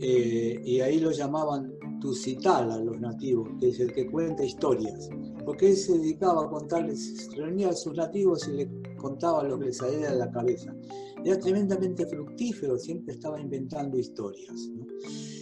eh, 0.00 0.62
y 0.64 0.80
ahí 0.80 1.00
lo 1.00 1.10
llamaban 1.10 1.74
Tucital 2.00 2.70
a 2.70 2.78
los 2.78 2.98
nativos, 2.98 3.50
que 3.60 3.68
es 3.68 3.80
el 3.80 3.92
que 3.92 4.10
cuenta 4.10 4.42
historias, 4.42 5.10
porque 5.50 5.70
él 5.70 5.76
se 5.76 5.98
dedicaba 5.98 6.44
a 6.44 6.48
contarles, 6.48 7.28
reunía 7.36 7.70
a 7.70 7.72
sus 7.72 7.96
nativos 7.96 8.46
y 8.46 8.52
les 8.52 8.68
contaba 8.96 9.42
lo 9.42 9.58
que 9.58 9.64
les 9.64 9.78
salía 9.78 10.12
de 10.12 10.16
la 10.16 10.30
cabeza. 10.30 10.72
Era 11.24 11.40
tremendamente 11.40 12.06
fructífero, 12.06 12.78
siempre 12.78 13.14
estaba 13.14 13.40
inventando 13.40 13.98
historias. 13.98 14.70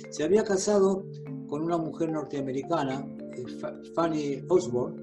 Se 0.08 0.24
había 0.24 0.44
casado 0.44 1.04
con 1.46 1.62
una 1.62 1.76
mujer 1.76 2.10
norteamericana, 2.10 3.06
eh, 3.36 3.44
Fanny 3.94 4.40
Osborne, 4.48 4.98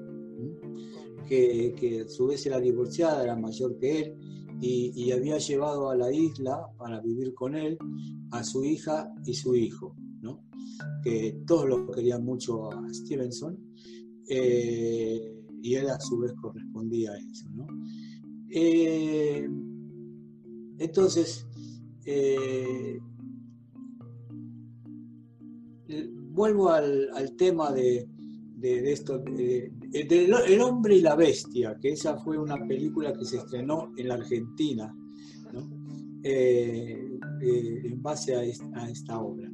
que, 1.27 1.75
que 1.79 2.01
a 2.01 2.07
su 2.07 2.25
vez 2.25 2.43
era 2.47 2.59
divorciada, 2.59 3.21
era 3.21 3.35
mayor 3.35 3.77
que 3.77 3.99
él, 3.99 4.17
y, 4.59 5.11
había 5.11 5.37
llevado 5.37 5.91
a 5.91 5.95
la 5.95 6.11
isla 6.11 6.65
para 6.79 6.99
vivir 6.99 7.35
con 7.35 7.53
él 7.53 7.77
a 8.31 8.43
su 8.43 8.63
hija 8.63 9.13
y 9.23 9.35
su 9.35 9.53
hijo, 9.53 9.95
¿no? 10.21 10.43
que 11.03 11.43
todos 11.45 11.69
lo 11.69 11.91
querían 11.91 12.25
mucho 12.25 12.71
a 12.71 12.91
Stevenson 12.91 13.59
eh, 14.29 15.35
y 15.61 15.75
él 15.75 15.89
a 15.89 15.99
su 15.99 16.19
vez 16.19 16.33
correspondía 16.41 17.11
a 17.11 17.17
eso. 17.17 17.49
¿no? 17.53 17.67
Eh, 18.49 19.49
entonces, 20.77 21.47
eh, 22.05 22.99
vuelvo 26.31 26.69
al, 26.69 27.35
tema 27.37 27.71
de, 27.71 28.07
esto, 28.61 29.23
el 29.25 30.61
hombre 30.61 30.97
y 30.97 31.01
la 31.01 31.15
bestia, 31.15 31.77
que 31.81 31.89
esa 31.89 32.17
fue 32.17 32.37
una 32.37 32.57
película 32.67 33.13
que 33.13 33.25
se 33.25 33.37
estrenó 33.37 33.93
en 33.97 34.07
la 34.07 34.15
Argentina, 34.15 34.95
eh, 36.23 37.19
en 37.41 38.01
base 38.01 38.35
a 38.35 38.43
esta, 38.43 39.19
obra. 39.19 39.49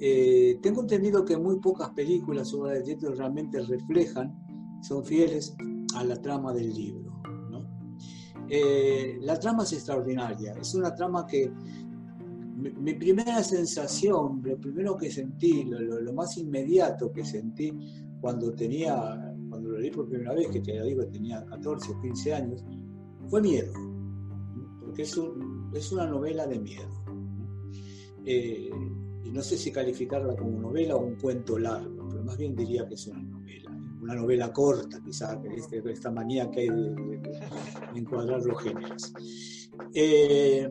Eh, 0.00 0.58
tengo 0.62 0.82
entendido 0.82 1.24
que 1.24 1.36
muy 1.36 1.58
pocas 1.58 1.90
películas 1.90 2.48
sobre 2.48 2.78
el 2.78 2.84
teatro 2.84 3.14
realmente 3.14 3.60
reflejan, 3.60 4.32
son 4.82 5.04
fieles 5.04 5.56
a 5.94 6.04
la 6.04 6.20
trama 6.20 6.52
del 6.52 6.72
libro. 6.72 7.08
la 9.20 9.38
trama 9.38 9.64
es 9.64 9.72
extraordinaria, 9.72 10.52
es 10.52 10.74
una 10.74 10.94
trama 10.94 11.26
que 11.26 11.52
mi, 12.58 12.94
primera 12.94 13.42
sensación, 13.42 14.42
lo 14.42 14.58
primero 14.58 14.96
que 14.96 15.10
sentí, 15.10 15.64
lo, 15.64 16.12
más 16.12 16.36
inmediato 16.38 17.12
que 17.12 17.24
sentí 17.24 17.72
cuando 18.20 18.52
tenía 18.52 19.34
cuando 19.48 19.70
lo 19.70 19.78
leí 19.78 19.90
por 19.90 20.08
primera 20.08 20.34
vez, 20.34 20.48
que 20.48 20.60
te 20.60 20.82
digo 20.82 21.06
tenía 21.06 21.44
14 21.46 21.92
o 21.92 22.00
15 22.00 22.34
años, 22.34 22.64
fue 23.28 23.40
miedo, 23.40 23.72
porque 24.80 25.02
es, 25.02 25.18
es 25.74 25.92
una 25.92 26.06
novela 26.06 26.46
de 26.46 26.58
miedo. 26.58 27.04
Eh, 28.24 28.70
y 29.24 29.30
no 29.30 29.42
sé 29.42 29.56
si 29.56 29.70
calificarla 29.70 30.36
como 30.36 30.60
novela 30.60 30.96
o 30.96 31.04
un 31.04 31.16
cuento 31.16 31.58
largo, 31.58 32.08
pero 32.08 32.24
más 32.24 32.36
bien 32.36 32.54
diría 32.54 32.86
que 32.86 32.94
es 32.94 33.06
una 33.06 33.22
novela, 33.22 33.70
una 34.00 34.14
novela 34.14 34.52
corta 34.52 35.00
quizás, 35.04 35.38
este, 35.56 35.82
esta 35.90 36.10
manía 36.10 36.50
que 36.50 36.60
hay 36.60 36.68
de, 36.68 37.20
encuadrar 37.94 38.42
los 38.44 38.62
géneros. 38.62 39.12
Eh, 39.94 40.68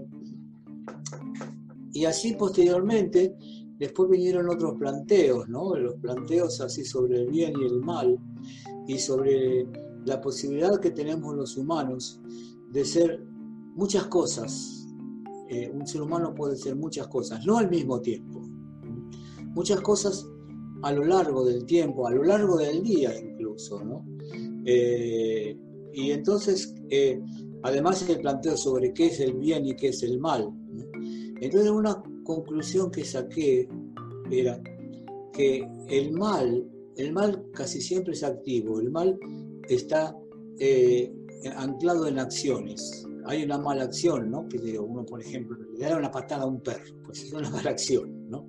y 1.94 2.06
así 2.06 2.34
posteriormente, 2.34 3.36
después 3.78 4.10
vinieron 4.10 4.50
otros 4.50 4.76
planteos, 4.78 5.48
¿no? 5.50 5.76
Los 5.76 5.96
planteos 5.96 6.62
así 6.62 6.84
sobre 6.84 7.22
el 7.22 7.30
bien 7.30 7.54
y 7.60 7.66
el 7.66 7.80
mal, 7.80 8.20
y 8.88 8.98
sobre 8.98 9.68
la 10.06 10.22
posibilidad 10.22 10.80
que 10.80 10.92
tenemos 10.92 11.36
los 11.36 11.58
humanos 11.58 12.22
de 12.72 12.86
ser 12.86 13.24
muchas 13.76 14.06
cosas. 14.08 14.77
Eh, 15.50 15.70
un 15.74 15.86
ser 15.88 16.02
humano 16.02 16.34
puede 16.34 16.58
ser 16.58 16.76
muchas 16.76 17.08
cosas, 17.08 17.46
no 17.46 17.58
al 17.58 17.70
mismo 17.70 18.02
tiempo. 18.02 18.42
Muchas 19.56 19.82
cosas 19.82 20.28
a 20.84 20.92
lo 20.92 21.04
largo 21.04 21.46
del 21.46 21.66
tiempo, 21.66 22.08
a 22.08 22.12
lo 22.12 22.24
largo 22.24 22.58
del 22.58 22.84
día 22.84 23.18
incluso, 23.18 23.84
¿no? 23.84 24.06
Eh, 24.66 25.58
y 25.94 26.12
entonces, 26.12 26.76
eh, 26.90 27.20
además 27.64 28.08
el 28.08 28.20
planteo 28.20 28.56
sobre 28.58 28.94
qué 28.94 29.08
es 29.08 29.20
el 29.20 29.34
bien 29.34 29.66
y 29.66 29.76
qué 29.76 29.90
es 29.90 30.04
el 30.04 30.20
mal. 30.20 30.52
Entonces 31.42 31.72
una 31.72 32.04
conclusión 32.24 32.92
que 32.92 33.06
saqué 33.06 33.68
era 34.30 34.62
que 35.34 35.68
el 35.88 36.12
mal 36.12 36.68
el 36.98 37.14
mal 37.14 37.46
casi 37.54 37.80
siempre 37.80 38.14
es 38.14 38.24
activo, 38.24 38.80
el 38.80 38.90
mal 38.90 39.18
está 39.70 40.16
eh, 40.60 41.14
anclado 41.56 42.08
en 42.08 42.20
acciones. 42.20 43.07
Hay 43.28 43.44
una 43.44 43.58
mala 43.58 43.84
acción, 43.84 44.32
¿no? 44.32 44.48
Que 44.48 44.80
uno, 44.80 45.06
por 45.06 45.22
ejemplo, 45.22 45.58
le 45.78 45.86
da 45.86 45.98
una 45.98 46.12
patada 46.12 46.44
a 46.44 46.48
un 46.48 46.62
perro, 46.62 46.96
pues 47.04 47.24
es 47.24 47.34
una 47.34 47.50
mala 47.50 47.72
acción, 47.72 48.30
¿no? 48.30 48.48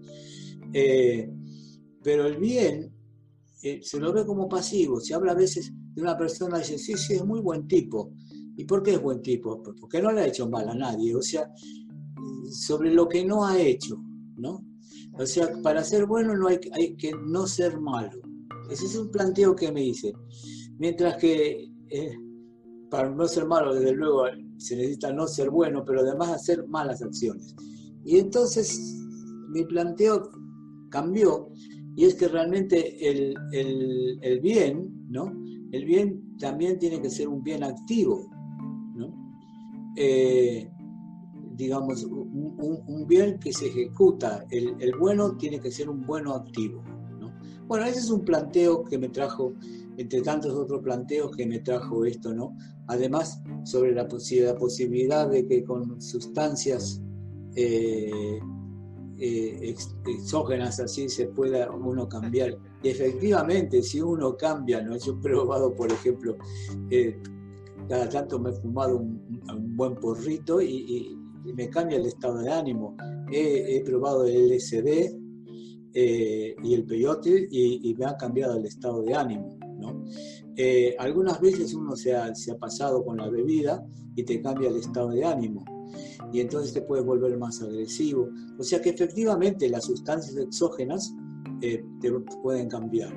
Eh, 0.72 1.30
pero 2.02 2.26
el 2.26 2.36
bien 2.36 2.92
eh, 3.62 3.80
se 3.82 3.98
lo 3.98 4.12
ve 4.12 4.24
como 4.24 4.48
pasivo. 4.48 5.00
Se 5.00 5.14
habla 5.14 5.32
a 5.32 5.36
veces 5.36 5.72
de 5.94 6.02
una 6.02 6.16
persona 6.16 6.58
y 6.58 6.60
dice, 6.60 6.78
sí, 6.78 6.94
sí, 6.96 7.14
es 7.14 7.24
muy 7.24 7.40
buen 7.40 7.66
tipo. 7.66 8.12
¿Y 8.56 8.64
por 8.64 8.82
qué 8.82 8.92
es 8.92 9.02
buen 9.02 9.22
tipo? 9.22 9.62
Pues 9.62 9.76
porque 9.80 10.02
no 10.02 10.12
le 10.12 10.22
ha 10.22 10.26
hecho 10.26 10.48
mal 10.48 10.68
a 10.68 10.74
nadie. 10.74 11.14
O 11.14 11.22
sea, 11.22 11.50
sobre 12.50 12.92
lo 12.92 13.08
que 13.08 13.24
no 13.24 13.44
ha 13.44 13.60
hecho, 13.60 13.96
¿no? 14.36 14.64
O 15.18 15.26
sea, 15.26 15.50
para 15.62 15.82
ser 15.82 16.06
bueno 16.06 16.36
no 16.36 16.48
hay, 16.48 16.58
hay 16.72 16.96
que 16.96 17.12
no 17.26 17.46
ser 17.46 17.80
malo. 17.80 18.20
Ese 18.70 18.86
es 18.86 18.96
un 18.96 19.10
planteo 19.10 19.56
que 19.56 19.72
me 19.72 19.84
hice. 19.84 20.12
Mientras 20.78 21.16
que 21.16 21.68
eh, 21.90 22.16
para 22.90 23.10
no 23.10 23.26
ser 23.26 23.46
malo, 23.46 23.74
desde 23.74 23.92
luego, 23.92 24.24
se 24.56 24.76
necesita 24.76 25.12
no 25.12 25.26
ser 25.26 25.50
bueno, 25.50 25.84
pero 25.84 26.00
además 26.00 26.30
hacer 26.30 26.66
malas 26.66 27.02
acciones. 27.02 27.54
Y 28.04 28.18
entonces 28.18 28.98
mi 29.50 29.64
planteo 29.64 30.30
cambió 30.90 31.50
y 31.96 32.04
es 32.04 32.14
que 32.14 32.28
realmente 32.28 32.96
el, 33.08 34.40
bien, 34.40 35.06
¿no? 35.10 35.32
El 35.72 35.84
bien 35.84 36.36
también 36.38 36.78
tiene 36.78 37.02
que 37.02 37.10
ser 37.10 37.28
un 37.28 37.42
bien 37.42 37.64
activo, 37.64 38.30
¿no? 38.94 39.12
Eh, 39.96 40.70
digamos, 41.56 42.04
un, 42.04 43.04
bien 43.08 43.38
que 43.40 43.52
se 43.52 43.66
ejecuta. 43.66 44.44
El, 44.50 44.76
el 44.78 44.96
bueno 44.96 45.36
tiene 45.36 45.58
que 45.58 45.72
ser 45.72 45.90
un 45.90 46.06
bueno 46.06 46.34
activo. 46.34 46.82
Bueno, 47.66 47.84
ese 47.84 47.98
es 47.98 48.10
un 48.10 48.24
planteo 48.24 48.84
que 48.84 48.96
me 48.96 49.08
trajo, 49.08 49.52
entre 49.98 50.22
tantos 50.22 50.54
otros 50.54 50.80
planteos 50.82 51.36
que 51.36 51.46
me 51.46 51.58
trajo 51.58 52.04
esto, 52.04 52.32
¿no? 52.32 52.56
Además, 52.86 53.42
sobre 53.64 53.92
la, 53.92 54.08
posibilidad 54.08 55.28
de 55.28 55.46
que 55.46 55.62
con 55.64 56.00
sustancias 56.00 57.02
eh, 57.54 58.40
eh, 59.18 59.74
exógenas 60.06 60.80
así 60.80 61.08
se 61.08 61.26
pueda 61.26 61.70
uno 61.70 62.08
cambiar. 62.08 62.56
Y 62.82 62.88
efectivamente, 62.88 63.82
si 63.82 64.00
uno 64.00 64.36
cambia, 64.36 64.80
¿no? 64.80 64.96
Yo 64.96 65.12
he 65.12 65.16
probado, 65.16 65.74
por 65.74 65.92
ejemplo, 65.92 66.36
eh, 66.90 67.20
cada 67.88 68.08
tanto 68.08 68.38
me 68.38 68.50
he 68.50 68.52
fumado 68.52 68.96
un, 68.96 69.76
buen 69.76 69.96
porrito 69.96 70.62
y, 70.62 71.14
me 71.54 71.70
cambia 71.70 71.96
el 71.98 72.06
estado 72.06 72.38
de 72.38 72.50
ánimo. 72.50 72.96
He, 73.32 73.82
probado 73.84 74.26
el 74.26 74.54
LSD, 74.54 75.16
eh, 75.94 76.54
y 76.62 76.74
el 76.74 76.84
peyote 76.84 77.48
y, 77.50 77.94
me 77.98 78.06
ha 78.06 78.16
cambiado 78.16 78.58
el 78.58 78.66
estado 78.66 79.02
de 79.02 79.14
ánimo. 79.14 79.58
¿No? 79.78 80.04
Eh, 80.56 80.94
algunas 80.98 81.40
veces 81.40 81.74
uno 81.74 81.96
se 81.96 82.14
ha, 82.14 82.34
se 82.34 82.52
ha, 82.52 82.58
pasado 82.58 83.04
con 83.04 83.18
la 83.18 83.28
bebida 83.28 83.86
y 84.16 84.24
te 84.24 84.40
cambia 84.42 84.68
el 84.68 84.76
estado 84.76 85.10
de 85.10 85.24
ánimo 85.24 85.64
y 86.32 86.40
entonces 86.40 86.72
te 86.72 86.82
puedes 86.82 87.04
volver 87.04 87.36
más 87.38 87.62
agresivo. 87.62 88.28
O 88.58 88.62
sea 88.62 88.80
que 88.80 88.90
efectivamente 88.90 89.68
las 89.68 89.84
sustancias 89.84 90.36
exógenas 90.36 91.14
eh, 91.62 91.84
te 92.00 92.10
pueden 92.42 92.68
cambiar. 92.68 93.12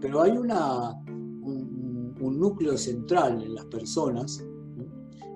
Pero 0.00 0.22
hay 0.22 0.32
una, 0.32 0.94
un, 1.06 2.38
núcleo 2.38 2.76
central 2.78 3.42
en 3.42 3.54
las 3.54 3.64
personas 3.66 4.42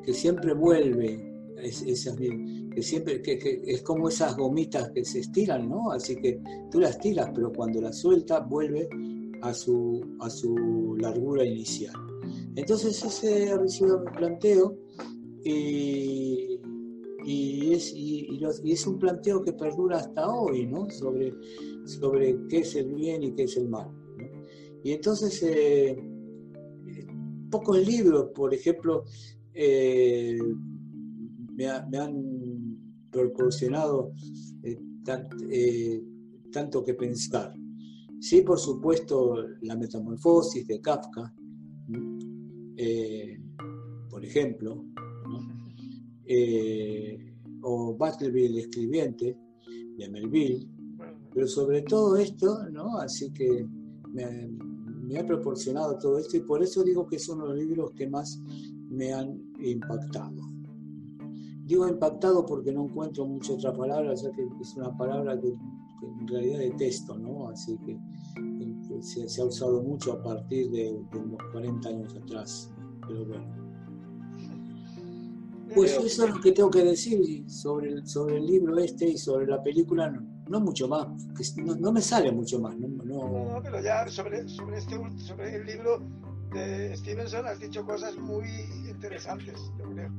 que 0.03 0.15
siempre 0.15 0.55
vuelve 0.55 1.33
esas, 1.57 2.17
que 2.17 2.83
siempre 2.83 3.21
que, 3.21 3.63
es 3.67 3.83
como 3.83 4.09
esas 4.09 4.37
gomitas 4.37 4.91
que 4.91 5.05
se 5.05 5.21
estiran, 5.21 5.69
¿no? 5.69 5.91
Así 5.91 6.17
que 6.17 6.41
tú 6.71 6.81
las 6.81 6.99
tiras, 6.99 7.31
pero 7.35 7.53
cuando 7.53 7.81
las 7.81 7.99
sueltas 7.99 8.49
vuelve 8.49 8.89
a 9.45 9.53
su, 9.53 10.17
a 10.21 10.31
su 10.31 10.97
largura 10.99 11.45
inicial. 11.45 11.95
Entonces 12.57 13.05
ese 13.05 13.53
ha 13.53 13.69
sido 13.69 14.01
mi 14.01 14.11
planteo 14.11 14.79
y, 15.45 16.59
y, 17.25 17.73
es, 17.75 17.93
y, 17.95 18.41
es 18.65 18.87
un 18.87 18.99
planteo 18.99 19.43
que 19.43 19.53
perdura 19.53 19.99
hasta 19.99 20.29
hoy, 20.29 20.67
¿no? 20.67 20.89
Sobre, 20.91 21.35
sobre 21.85 22.39
qué 22.49 22.61
es 22.61 22.75
el 22.75 22.95
bien 22.95 23.23
y 23.23 23.35
qué 23.35 23.43
es 23.43 23.57
el 23.59 23.69
mal. 23.69 23.91
Y 24.83 24.93
entonces, 24.93 25.43
eh, 25.43 25.97
pocos 27.51 27.87
libros, 27.87 28.31
por 28.35 28.55
ejemplo, 28.55 29.05
eh, 29.53 30.39
me, 31.55 31.69
han 31.69 32.79
proporcionado 33.11 34.13
eh, 34.63 34.79
eh, 35.51 36.03
tanto 36.51 36.83
que 36.83 36.95
pensar. 36.95 37.55
Sí, 38.25 38.41
por 38.41 38.59
supuesto, 38.59 39.37
la 39.61 39.77
metamorfosis 39.77 40.67
de 40.67 40.81
Kafka, 40.81 41.31
por 44.09 44.25
ejemplo, 44.25 44.83
o 47.61 47.95
Battleville 47.95 48.47
el 48.47 48.59
escribiente 48.61 49.39
de 49.99 50.09
Melville, 50.09 50.67
pero 51.35 51.47
sobre 51.47 51.83
todo 51.83 52.17
esto, 52.17 52.67
¿no? 52.71 52.97
Así 52.97 53.31
que 53.31 53.69
me, 54.15 54.49
me 55.03 55.19
ha 55.19 55.27
proporcionado 55.27 55.99
todo 55.99 56.19
esto 56.19 56.39
y 56.39 56.41
por 56.41 56.63
eso 56.63 56.83
digo 56.83 57.07
que 57.07 57.19
de 57.19 57.41
los 57.41 57.55
libros 57.55 57.91
que 57.91 58.09
más 58.09 58.41
me 58.89 59.13
han 59.13 59.39
impactado. 59.59 60.41
Digo 61.67 61.87
impactado 61.87 62.47
porque 62.47 62.73
no 62.73 62.87
encuentro 62.87 63.27
mucha 63.27 63.53
otra 63.53 63.75
palabra, 63.75 64.15
ya 64.15 64.31
que 64.33 64.49
es 64.63 64.75
una 64.79 64.97
palabra 64.97 65.39
que, 65.39 65.53
en 66.21 66.29
realidad 66.29 66.59
detesto, 66.59 67.17
¿no? 67.17 67.49
Así 67.49 67.79
que 67.79 67.99
se, 69.03 69.41
ha 69.41 69.45
usado 69.45 69.83
mucho 69.83 70.13
a 70.13 70.23
partir 70.23 70.71
de, 70.71 70.93
unos 71.13 71.39
40 71.53 71.89
años 71.89 72.17
atrás, 72.17 72.71
pero 73.07 73.27
bueno. 73.27 73.65
Pues 75.75 75.93
eso 75.93 76.25
es 76.25 76.31
lo 76.31 76.41
que 76.41 76.53
tengo 76.53 76.71
que 76.71 76.85
decir 76.85 77.51
sobre 77.51 77.91
el, 77.91 78.07
sobre 78.07 78.37
el 78.37 78.47
libro 78.47 78.79
este 78.79 79.09
y 79.09 79.19
sobre 79.19 79.47
la 79.47 79.63
película. 79.63 80.11
No 80.11 80.35
no 80.49 80.61
mucho 80.61 80.89
más, 80.89 81.07
no, 81.57 81.93
me 81.93 82.01
sale 82.01 82.31
mucho 82.31 82.61
más. 82.61 82.77
No, 82.77 82.89
no... 82.89 83.61
pero 83.63 83.83
ya 83.83 84.07
sobre, 84.09 84.47
sobre, 84.49 84.79
este, 84.79 84.97
sobre 85.19 85.57
el 85.57 85.67
libro 85.67 86.03
de 86.53 86.97
Stevenson 86.97 87.47
has 87.47 87.61
dicho 87.61 87.85
cosas 87.85 88.17
muy 88.17 88.47
interesantes, 88.89 89.59
yo 89.79 89.91
creo. 89.91 90.13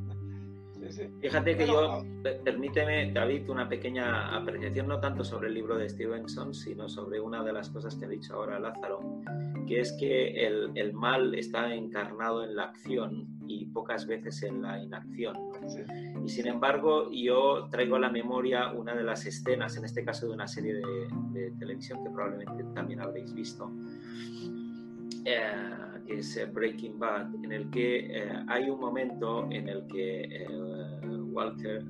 Fíjate 1.21 1.57
que 1.57 1.67
yo, 1.67 2.03
permíteme, 2.43 3.11
David, 3.11 3.49
una 3.49 3.67
pequeña 3.67 4.35
apreciación, 4.35 4.87
no 4.87 4.99
tanto 4.99 5.23
sobre 5.23 5.47
el 5.47 5.53
libro 5.53 5.77
de 5.77 5.89
Stevenson, 5.89 6.53
sino 6.53 6.87
sobre 6.89 7.19
una 7.19 7.43
de 7.43 7.53
las 7.53 7.69
cosas 7.69 7.95
que 7.95 8.05
ha 8.05 8.09
dicho 8.09 8.35
ahora 8.35 8.59
Lázaro, 8.59 8.99
que 9.67 9.79
es 9.79 9.93
que 9.93 10.45
el, 10.45 10.71
el 10.75 10.93
mal 10.93 11.35
está 11.35 11.73
encarnado 11.73 12.43
en 12.43 12.55
la 12.55 12.65
acción 12.65 13.35
y 13.47 13.65
pocas 13.67 14.05
veces 14.07 14.43
en 14.43 14.61
la 14.61 14.81
inacción. 14.81 15.37
Y 16.23 16.29
sin 16.29 16.47
embargo, 16.47 17.09
yo 17.11 17.67
traigo 17.69 17.95
a 17.95 17.99
la 17.99 18.09
memoria 18.09 18.71
una 18.71 18.95
de 18.95 19.03
las 19.03 19.25
escenas, 19.25 19.77
en 19.77 19.85
este 19.85 20.03
caso 20.03 20.27
de 20.27 20.33
una 20.33 20.47
serie 20.47 20.75
de, 20.75 21.51
televisión 21.59 22.03
que 22.03 22.09
probablemente 22.09 22.63
también 22.73 23.01
habréis 23.01 23.33
visto, 23.33 23.71
eh, 25.25 25.51
que 26.07 26.19
es 26.19 26.37
eh, 26.37 26.45
Breaking 26.45 26.99
Bad, 26.99 27.33
en 27.43 27.51
el 27.51 27.69
que 27.71 28.05
eh, 28.05 28.29
hay 28.47 28.69
un 28.69 28.79
momento 28.79 29.47
en 29.51 29.67
el 29.69 29.87
que 29.87 30.45
Walter 31.31 31.83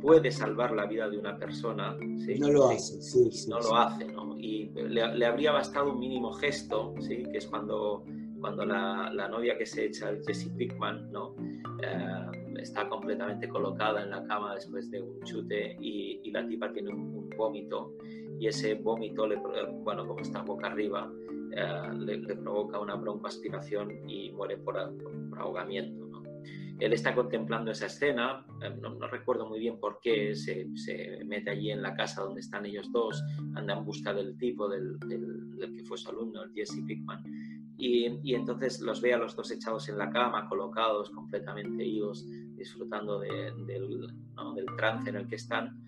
puede 0.00 0.30
salvar 0.30 0.72
la 0.72 0.86
vida 0.86 1.08
de 1.08 1.18
una 1.18 1.36
persona. 1.36 1.96
No 2.38 2.50
lo 2.50 2.68
hace, 2.68 3.00
sí, 3.02 3.48
no 3.48 3.58
lo 3.58 3.74
hace, 3.74 4.06
¿no? 4.06 4.36
Y 4.38 4.70
le, 4.74 5.26
habría 5.26 5.52
bastado 5.52 5.92
un 5.92 5.98
mínimo 5.98 6.32
gesto, 6.34 6.94
¿sí? 7.00 7.24
Que 7.24 7.38
es 7.38 7.46
cuando, 7.46 8.04
cuando 8.40 8.64
la, 8.64 9.10
la 9.12 9.28
novia 9.28 9.58
que 9.58 9.66
se 9.66 9.86
echa, 9.86 10.12
Jesse 10.26 10.48
Pickman, 10.56 11.10
¿no? 11.10 11.34
Eh, 11.82 12.43
está 12.64 12.88
completamente 12.88 13.48
colocada 13.48 14.02
en 14.02 14.10
la 14.10 14.24
cama 14.24 14.54
después 14.54 14.90
de 14.90 15.00
un 15.00 15.20
chute 15.22 15.76
y, 15.80 16.20
y 16.24 16.30
la 16.30 16.46
tipa 16.46 16.72
tiene 16.72 16.90
un, 16.92 17.30
vómito 17.36 17.94
y 18.38 18.46
ese 18.46 18.74
vómito, 18.74 19.26
le, 19.26 19.36
bueno, 19.82 20.06
como 20.06 20.20
está 20.20 20.42
boca 20.42 20.68
arriba, 20.68 21.12
eh, 21.52 21.90
le, 21.98 22.36
provoca 22.36 22.78
una 22.78 22.94
broncoaspiración 22.94 24.08
y 24.08 24.30
muere 24.32 24.56
por, 24.58 24.74
por 25.30 25.38
ahogamiento. 25.38 26.06
¿no? 26.06 26.22
Él 26.80 26.92
está 26.92 27.14
contemplando 27.14 27.70
esa 27.70 27.86
escena, 27.86 28.44
eh, 28.62 28.74
no, 28.80 28.98
recuerdo 29.08 29.48
muy 29.48 29.60
bien 29.60 29.78
por 29.78 30.00
qué, 30.00 30.34
se, 30.34 30.66
mete 31.24 31.50
allí 31.50 31.70
en 31.70 31.82
la 31.82 31.94
casa 31.94 32.22
donde 32.22 32.40
están 32.40 32.66
ellos 32.66 32.90
dos, 32.92 33.22
anda 33.54 33.74
en 33.74 33.84
busca 33.84 34.12
del 34.12 34.36
tipo 34.36 34.68
del, 34.68 34.98
que 35.58 35.84
fue 35.84 35.98
su 35.98 36.10
alumno, 36.10 36.42
el 36.42 36.52
Jesse 36.52 36.82
Pickman, 36.86 37.22
y, 37.76 38.34
entonces 38.34 38.80
los 38.80 39.00
ve 39.00 39.14
a 39.14 39.18
los 39.18 39.34
dos 39.34 39.50
echados 39.50 39.88
en 39.88 39.98
la 39.98 40.10
cama, 40.10 40.48
colocados, 40.48 41.10
completamente 41.10 41.84
idos, 41.84 42.24
disfrutando 42.56 43.18
del, 43.18 43.66
del 43.66 44.66
trance 44.76 45.10
en 45.10 45.16
el 45.16 45.26
que 45.26 45.36
están. 45.36 45.84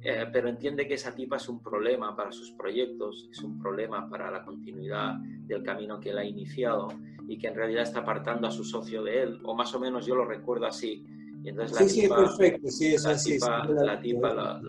Eh, 0.00 0.26
pero 0.32 0.48
entiende 0.48 0.86
que 0.86 0.94
esa 0.94 1.14
tipa 1.14 1.36
es 1.36 1.48
un 1.48 1.60
problema 1.60 2.14
para 2.14 2.30
sus 2.30 2.52
proyectos, 2.52 3.28
es 3.32 3.42
un 3.42 3.58
problema 3.58 4.08
para 4.08 4.30
la 4.30 4.44
continuidad 4.44 5.16
del 5.18 5.64
camino 5.64 5.98
que 5.98 6.10
él 6.10 6.18
ha 6.18 6.24
iniciado 6.24 6.88
y 7.26 7.36
que 7.36 7.48
en 7.48 7.56
realidad 7.56 7.82
está 7.82 8.00
apartando 8.00 8.46
a 8.46 8.50
su 8.50 8.62
socio 8.62 9.02
de 9.02 9.22
él, 9.22 9.40
o 9.44 9.54
más 9.54 9.74
o 9.74 9.80
menos 9.80 10.06
yo 10.06 10.14
lo 10.14 10.24
recuerdo 10.24 10.66
así. 10.66 11.04
Y 11.42 11.48
entonces 11.48 11.80
la 11.80 11.88
sí, 11.88 12.02
tipa, 12.02 12.16
sí, 12.16 12.22
perfecto, 12.22 12.68
sí, 12.68 12.94
es 12.94 13.04
la 13.04 13.10
así. 13.10 13.32
Tipa, 13.34 13.64
la, 13.66 14.00
tipa 14.00 14.60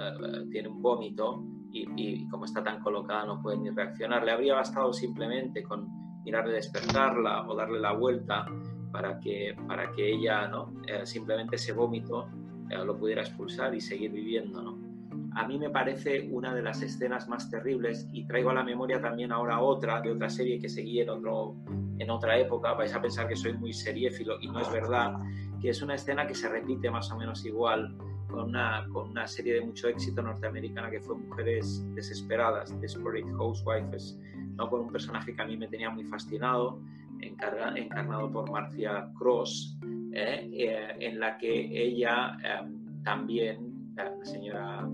tiene 0.51 0.67
un 0.67 0.81
vómito 0.81 1.43
y, 1.71 1.87
y, 1.95 2.27
como 2.27 2.45
está 2.45 2.63
tan 2.63 2.81
colocada 2.81 3.25
no 3.25 3.41
puede 3.41 3.57
ni 3.57 3.69
reaccionar. 3.69 4.23
Le 4.23 4.31
habría 4.31 4.55
bastado 4.55 4.91
simplemente 4.93 5.61
con 5.63 6.08
mirar 6.23 6.47
de 6.47 6.53
despertarla 6.53 7.47
o 7.47 7.55
darle 7.55 7.79
la 7.79 7.93
vuelta 7.93 8.45
para 8.91 9.19
que, 9.19 9.55
para 9.67 9.91
que 9.91 10.13
ella 10.13 10.47
¿no? 10.47 10.73
Eh, 10.87 11.05
simplemente 11.05 11.55
ese 11.55 11.73
vómito 11.73 12.27
eh, 12.69 12.77
lo 12.83 12.97
pudiera 12.97 13.21
expulsar 13.21 13.73
y 13.75 13.81
seguir 13.81 14.11
viviendo. 14.11 14.61
¿no? 14.61 14.89
a 15.35 15.47
mí 15.47 15.57
me 15.57 15.69
parece 15.69 16.27
una 16.31 16.53
de 16.53 16.61
las 16.61 16.81
escenas 16.81 17.27
más 17.27 17.49
terribles 17.49 18.07
y 18.11 18.25
traigo 18.25 18.49
a 18.49 18.53
la 18.53 18.63
memoria 18.63 18.99
también 19.01 19.31
ahora 19.31 19.61
otra 19.61 20.01
de 20.01 20.11
otra 20.11 20.29
serie 20.29 20.59
que 20.59 20.69
seguí 20.69 21.01
en, 21.01 21.09
otro, 21.09 21.55
en 21.97 22.09
otra 22.09 22.37
época, 22.37 22.73
vais 22.73 22.93
a 22.93 23.01
pensar 23.01 23.27
que 23.27 23.35
soy 23.35 23.53
muy 23.53 23.73
seriéfilo 23.73 24.39
y 24.41 24.47
no 24.47 24.59
es 24.59 24.71
verdad, 24.71 25.13
que 25.61 25.69
es 25.69 25.81
una 25.81 25.95
escena 25.95 26.25
que 26.27 26.35
se 26.35 26.49
repite 26.49 26.89
más 26.89 27.11
o 27.11 27.17
menos 27.17 27.45
igual 27.45 27.95
con 28.27 28.49
una, 28.49 28.85
con 28.91 29.09
una 29.09 29.27
serie 29.27 29.55
de 29.55 29.61
mucho 29.61 29.87
éxito 29.87 30.21
norteamericana 30.21 30.89
que 30.89 30.99
fue 30.99 31.17
Mujeres 31.17 31.85
Desesperadas, 31.95 32.79
Desperate 32.79 33.31
Housewives, 33.37 34.19
¿no? 34.59 34.69
con 34.69 34.81
un 34.81 34.91
personaje 34.91 35.33
que 35.33 35.41
a 35.41 35.45
mí 35.45 35.57
me 35.57 35.67
tenía 35.67 35.89
muy 35.89 36.03
fascinado, 36.03 36.81
encarnado 37.19 38.31
por 38.31 38.51
Marcia 38.51 39.09
Cross, 39.17 39.77
¿eh? 40.13 40.49
Eh, 40.53 40.95
en 40.99 41.19
la 41.19 41.37
que 41.37 41.49
ella 41.49 42.37
eh, 42.43 42.69
también, 43.03 43.93
la 43.95 44.13
señora 44.23 44.87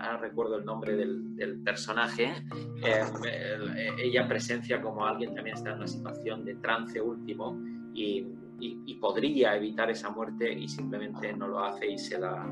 ahora 0.00 0.16
recuerdo 0.18 0.56
el 0.56 0.64
nombre 0.64 0.96
del, 0.96 1.60
personaje, 1.64 2.32
eh, 2.84 3.02
eh, 3.26 3.88
ella 3.98 4.26
presencia 4.26 4.80
como 4.80 5.06
alguien 5.06 5.34
también 5.34 5.56
está 5.56 5.70
en 5.70 5.76
una 5.76 5.86
situación 5.86 6.44
de 6.44 6.56
trance 6.56 7.00
último 7.00 7.58
y, 7.94 8.26
podría 9.00 9.56
evitar 9.56 9.90
esa 9.90 10.10
muerte 10.10 10.52
y 10.52 10.68
simplemente 10.68 11.32
no 11.32 11.48
lo 11.48 11.64
hace 11.64 11.90
y 11.92 11.96
se 11.96 12.18
da, 12.18 12.46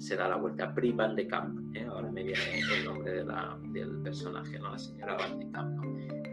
se 0.00 0.16
da 0.16 0.28
la 0.28 0.36
vuelta. 0.36 0.74
Pri 0.74 0.92
Van 0.92 1.14
de 1.14 1.26
Camp, 1.26 1.76
¿eh? 1.76 1.84
ahora 1.84 2.10
me 2.10 2.24
viene 2.24 2.40
el 2.78 2.84
nombre 2.84 3.22
del 3.72 4.02
personaje, 4.02 4.58
¿no? 4.58 4.70
la 4.70 4.78
señora 4.78 5.16
Van 5.16 5.38
de 5.38 5.50
Camp. 5.50 5.84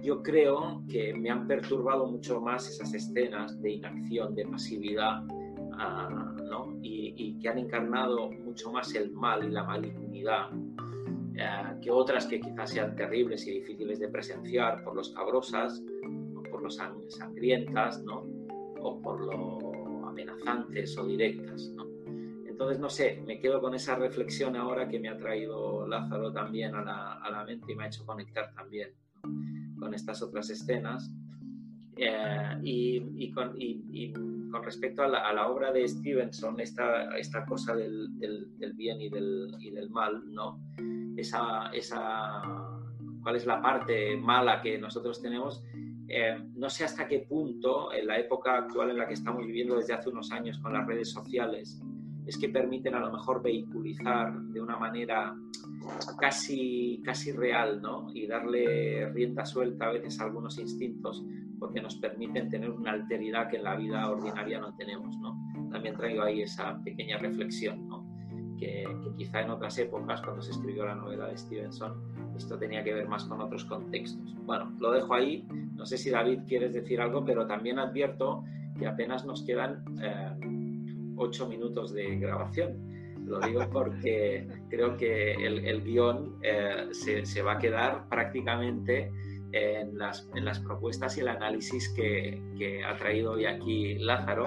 Yo 0.02 0.24
creo 0.24 0.84
que 0.90 1.14
me 1.14 1.30
han 1.30 1.48
perturbado 1.48 2.08
mucho 2.08 2.40
más 2.40 2.68
esas 2.70 2.94
escenas 2.94 3.62
de 3.62 3.72
inacción, 3.74 4.36
de 4.36 4.46
pasividad, 4.46 5.24
y, 6.82 7.38
que 7.40 7.50
han 7.50 7.60
encarnado 7.60 8.32
mucho 8.32 8.72
más 8.72 8.96
el 8.96 9.12
mal 9.12 9.44
y 9.44 9.52
la 9.52 9.64
malignidad 9.64 10.50
eh, 11.36 11.78
que 11.82 11.92
otras 11.92 12.26
que 12.26 12.40
quizás 12.40 12.72
sean 12.72 12.96
terribles 12.96 13.46
y 13.46 13.60
difíciles 13.60 14.00
de 14.00 14.08
presenciar 14.08 14.84
por 14.84 14.96
los 14.96 15.12
cabrosas, 15.12 15.84
por 16.50 16.64
los 16.64 16.80
sangrientas, 17.10 18.02
¿no? 18.04 18.26
o 18.80 19.00
por 19.02 19.22
lo 19.22 20.08
amenazantes 20.08 20.98
o 20.98 21.06
directas. 21.06 21.72
¿no? 21.76 21.87
Entonces, 22.58 22.80
no 22.80 22.90
sé, 22.90 23.22
me 23.24 23.40
quedo 23.40 23.62
con 23.62 23.76
esa 23.76 23.94
reflexión 23.94 24.56
ahora 24.56 24.90
que 24.90 25.00
me 25.00 25.10
ha 25.10 25.16
traído 25.16 25.86
Lázaro 25.86 26.34
también 26.34 26.74
a 26.74 26.84
la, 26.84 27.14
a 27.14 27.30
la 27.30 27.46
mente 27.46 27.72
y 27.72 27.76
me 27.76 27.84
ha 27.84 27.88
hecho 27.88 28.04
conectar 28.04 28.52
también 28.56 28.90
con 29.80 29.94
estas 29.94 30.24
otras 30.24 30.50
escenas. 30.50 31.14
Eh, 31.98 32.58
y, 32.64 33.32
con, 33.32 33.56
con, 34.52 34.64
respecto 34.64 35.04
a 35.04 35.08
la, 35.08 35.48
obra 35.48 35.72
de 35.72 35.88
Stevenson, 35.88 36.60
esta, 36.60 37.16
esta 37.16 37.46
cosa 37.46 37.76
del, 37.76 38.18
del, 38.18 38.74
bien 38.74 39.02
y 39.02 39.10
del, 39.10 39.56
y 39.60 39.70
del, 39.70 39.92
mal, 39.92 40.24
¿no? 40.34 40.60
Esa, 41.16 41.70
esa, 41.74 42.42
¿Cuál 43.22 43.36
es 43.36 43.46
la 43.46 43.62
parte 43.62 44.18
mala 44.18 44.64
que 44.64 44.80
nosotros 44.80 45.22
tenemos? 45.22 45.64
Eh, 46.08 46.44
no 46.56 46.72
sé 46.72 46.86
hasta 46.86 47.08
qué 47.08 47.20
punto, 47.20 47.94
en 47.94 48.08
la 48.08 48.18
época 48.18 48.58
actual 48.58 48.90
en 48.90 48.98
la 48.98 49.08
que 49.08 49.14
estamos 49.14 49.46
viviendo 49.46 49.76
desde 49.76 49.94
hace 49.94 50.10
unos 50.10 50.32
años 50.32 50.58
con 50.58 50.74
las 50.74 50.88
redes 50.88 51.12
sociales, 51.12 51.80
es 52.28 52.38
que 52.38 52.50
permiten 52.50 52.94
a 52.94 53.00
lo 53.00 53.12
mejor 53.12 53.42
vehiculizar 53.42 54.34
de 54.34 54.62
una 54.62 54.78
manera 54.78 55.34
casi, 56.20 57.02
casi 57.04 57.32
real, 57.32 57.82
¿no? 57.82 58.12
Y 58.14 58.28
darle 58.28 59.10
rienda 59.14 59.46
suelta 59.46 59.88
a 59.88 59.94
veces 59.94 60.20
a 60.20 60.26
algunos 60.26 60.60
instintos 60.60 61.24
porque 61.58 61.82
nos 61.82 61.96
permiten 61.96 62.50
tener 62.50 62.70
una 62.70 62.92
alteridad 62.92 63.50
que 63.50 63.58
en 63.58 63.64
la 63.64 63.76
vida 63.76 64.10
ordinaria 64.10 64.60
no 64.60 64.76
tenemos, 64.76 65.18
¿no? 65.18 65.36
También 65.72 65.96
traigo 65.96 66.24
ahí 66.24 66.42
esa 66.42 66.82
pequeña 66.84 67.18
reflexión, 67.18 67.88
¿no? 67.88 68.06
Que, 68.60 68.86
quizá 69.18 69.42
en 69.42 69.52
otras 69.52 69.78
épocas, 69.78 70.22
cuando 70.22 70.42
se 70.42 70.52
escribió 70.52 70.86
la 70.86 70.96
novela 70.96 71.28
de 71.28 71.38
Stevenson, 71.38 71.94
esto 72.36 72.58
tenía 72.58 72.84
que 72.84 72.94
ver 72.94 73.08
más 73.08 73.24
con 73.26 73.42
otros 73.42 73.66
contextos. 73.66 74.36
Bueno, 74.46 74.72
lo 74.80 74.92
dejo 74.92 75.14
ahí. 75.14 75.48
No 75.76 75.86
sé 75.86 75.98
si 75.98 76.10
David 76.10 76.42
quieres 76.48 76.74
decir 76.74 77.02
algo, 77.02 77.24
pero 77.24 77.48
también 77.48 77.80
advierto 77.80 78.44
que 78.78 78.86
apenas 78.86 79.26
nos 79.26 79.44
quedan 79.44 79.84
eh, 80.02 80.36
ocho 81.18 81.48
minutos 81.48 81.94
de 81.94 82.18
grabación. 82.18 82.98
Lo 83.26 83.40
digo 83.40 83.68
porque 83.72 84.48
creo 84.70 84.96
que 84.96 85.34
el, 85.34 85.66
el 85.66 85.84
guion 85.84 86.38
eh, 86.44 86.88
se, 86.92 87.26
se, 87.26 87.42
va 87.42 87.54
a 87.54 87.60
quedar 87.60 88.08
prácticamente 88.08 89.12
en 89.52 89.98
las, 89.98 90.30
en 90.36 90.46
las 90.46 90.60
propuestas 90.60 91.18
y 91.18 91.22
el 91.22 91.30
análisis 91.30 91.90
que, 91.90 92.42
que, 92.58 92.84
ha 92.84 92.96
traído 92.98 93.34
hoy 93.34 93.46
aquí 93.46 93.96
Lázaro. 93.96 94.46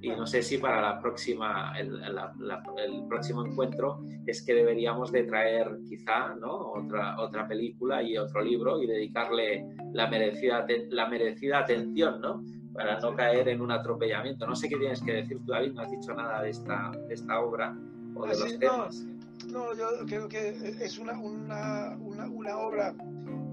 Y 0.00 0.08
no 0.10 0.26
sé 0.26 0.42
si 0.42 0.58
para 0.58 0.82
la 0.82 1.00
próxima, 1.00 1.72
el, 1.78 1.98
la, 2.00 2.34
la, 2.38 2.62
el, 2.84 3.06
próximo 3.08 3.44
encuentro 3.46 4.00
es 4.26 4.44
que 4.44 4.52
deberíamos 4.52 5.10
de 5.12 5.24
traer 5.24 5.78
quizá 5.88 6.34
¿no? 6.34 6.72
otra, 6.72 7.18
otra 7.18 7.48
película 7.48 8.02
y 8.02 8.18
otro 8.18 8.42
libro 8.42 8.82
y 8.82 8.86
dedicarle 8.86 9.64
la 9.92 10.08
merecida, 10.08 10.66
la 10.90 11.08
merecida 11.08 11.60
atención, 11.60 12.20
¿no? 12.20 12.42
Para 12.74 12.98
no 12.98 13.14
caer 13.14 13.48
en 13.48 13.60
un 13.60 13.70
atropellamiento. 13.70 14.46
No 14.46 14.56
sé 14.56 14.68
qué 14.68 14.76
tienes 14.76 15.00
que 15.00 15.12
decir 15.12 15.38
tú, 15.44 15.52
David, 15.52 15.72
no 15.72 15.82
has 15.82 15.90
dicho 15.90 16.12
nada 16.12 16.42
de 16.42 16.50
esta, 16.50 16.90
de 17.08 17.14
esta 17.14 17.40
obra 17.40 17.76
o 18.14 18.26
de 18.26 18.32
Así, 18.32 18.42
los 18.42 18.58
temas. 18.58 19.06
No, 19.46 19.74
no, 19.74 19.74
yo 19.74 20.06
creo 20.06 20.28
que 20.28 20.48
es 20.80 20.98
una, 20.98 21.18
una, 21.18 21.96
una, 22.00 22.26
una 22.26 22.58
obra 22.58 22.94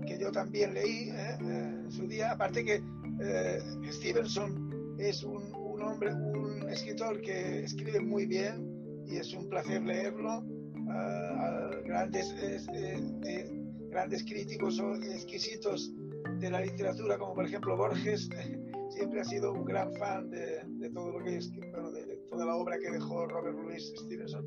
que 0.06 0.18
yo 0.18 0.32
también 0.32 0.74
leí 0.74 1.10
¿eh? 1.10 1.38
en 1.40 1.92
su 1.92 2.08
día, 2.08 2.32
aparte 2.32 2.66
que 2.66 2.82
eh, 3.22 3.60
Stevenson 3.92 4.96
es 4.98 5.24
un, 5.24 5.54
un, 5.54 5.82
hombre, 5.82 6.14
un 6.14 6.68
escritor 6.70 7.22
que 7.22 7.64
escribe 7.64 8.00
muy 8.00 8.26
bien 8.26 9.04
y 9.06 9.18
es 9.18 9.34
un 9.34 9.48
placer 9.50 9.82
leerlo. 9.84 10.44
Uh, 10.84 11.86
grandes, 11.86 12.34
eh, 12.42 13.50
grandes 13.90 14.24
críticos 14.24 14.80
o 14.80 14.96
exquisitos 14.96 15.94
de 16.40 16.50
la 16.50 16.60
literatura, 16.62 17.18
como 17.18 17.34
por 17.36 17.46
ejemplo 17.46 17.78
Borges, 17.78 18.30
siempre 18.92 19.22
ha 19.22 19.24
sido 19.24 19.54
un 19.54 19.66
gran 19.66 19.94
fan 19.96 20.30
de, 20.30 20.64
de 20.66 20.90
todo 20.90 21.12
lo 21.12 21.24
que 21.24 21.38
es, 21.38 21.52
bueno, 21.72 21.92
de 21.92 22.18
toda 22.30 22.46
la 22.46 22.56
obra 22.56 22.78
que 22.80 22.92
dejó 22.92 23.26
Robert 23.28 23.58
Louis 23.58 23.94
Stevenson. 24.06 24.46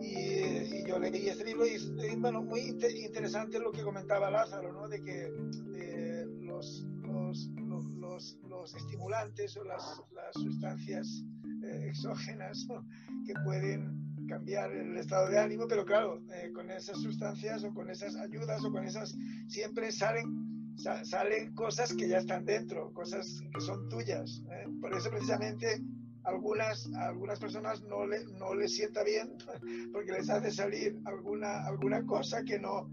Y, 0.00 0.78
y, 0.78 0.84
yo 0.86 0.98
leí 0.98 1.28
este 1.28 1.44
libro 1.44 1.66
y, 1.66 1.74
y, 1.74 2.16
bueno, 2.16 2.42
muy 2.42 2.60
inter 2.60 2.94
interesante 2.94 3.58
lo 3.58 3.72
que 3.72 3.82
comentaba 3.82 4.30
Lázaro, 4.30 4.72
¿no? 4.72 4.88
De 4.88 5.02
que 5.02 5.28
los, 6.48 6.86
los, 7.02 7.48
los, 7.98 8.38
los, 8.48 8.74
estimulantes 8.74 9.56
o 9.56 9.64
las, 9.64 10.02
las 10.14 10.32
sustancias 10.34 11.24
eh, 11.62 11.86
exógenas 11.88 12.66
¿no? 12.68 12.84
que 13.24 13.34
pueden 13.44 14.26
cambiar 14.26 14.72
el 14.72 14.96
estado 14.96 15.28
de 15.28 15.38
ánimo, 15.38 15.66
pero 15.68 15.84
claro, 15.84 16.20
eh, 16.34 16.50
con 16.52 16.70
esas 16.70 17.00
sustancias 17.00 17.64
o 17.64 17.72
con 17.72 17.90
esas 17.90 18.16
ayudas 18.16 18.62
o 18.64 18.70
con 18.70 18.84
esas 18.84 19.16
siempre 19.46 19.92
salen, 19.92 20.47
sa 20.78 21.04
salen 21.04 21.54
cosas 21.54 21.92
que 21.92 22.08
ya 22.08 22.18
están 22.18 22.44
dentro, 22.44 22.92
cosas 22.92 23.40
que 23.52 23.60
son 23.60 23.88
tuyas. 23.88 24.42
¿eh? 24.52 24.66
Por 24.80 24.94
eso 24.94 25.10
precisamente 25.10 25.82
algunas, 26.24 26.88
a 26.94 27.08
algunas 27.08 27.38
personas 27.40 27.82
no 27.82 28.06
le, 28.06 28.24
no 28.38 28.54
les 28.54 28.74
sienta 28.74 29.02
bien 29.02 29.34
porque 29.92 30.12
les 30.12 30.30
hace 30.30 30.50
salir 30.50 30.96
alguna, 31.04 31.66
alguna 31.66 32.04
cosa 32.06 32.42
que, 32.44 32.58
no, 32.58 32.88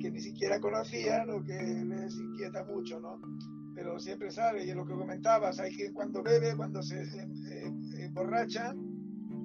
que 0.00 0.10
ni 0.10 0.20
siquiera 0.20 0.60
conocían 0.60 1.28
o 1.30 1.42
que 1.42 1.54
les 1.54 2.14
inquieta 2.14 2.64
mucho, 2.64 3.00
¿no? 3.00 3.20
Pero 3.74 3.98
siempre 3.98 4.30
sale, 4.30 4.64
y 4.64 4.70
es 4.70 4.76
lo 4.76 4.86
que 4.86 4.94
comentabas, 4.94 5.58
hay 5.60 5.76
que 5.76 5.92
cuando 5.92 6.22
bebe, 6.22 6.56
cuando 6.56 6.82
se 6.82 7.02
eh, 7.02 7.72
emborracha, 7.98 8.74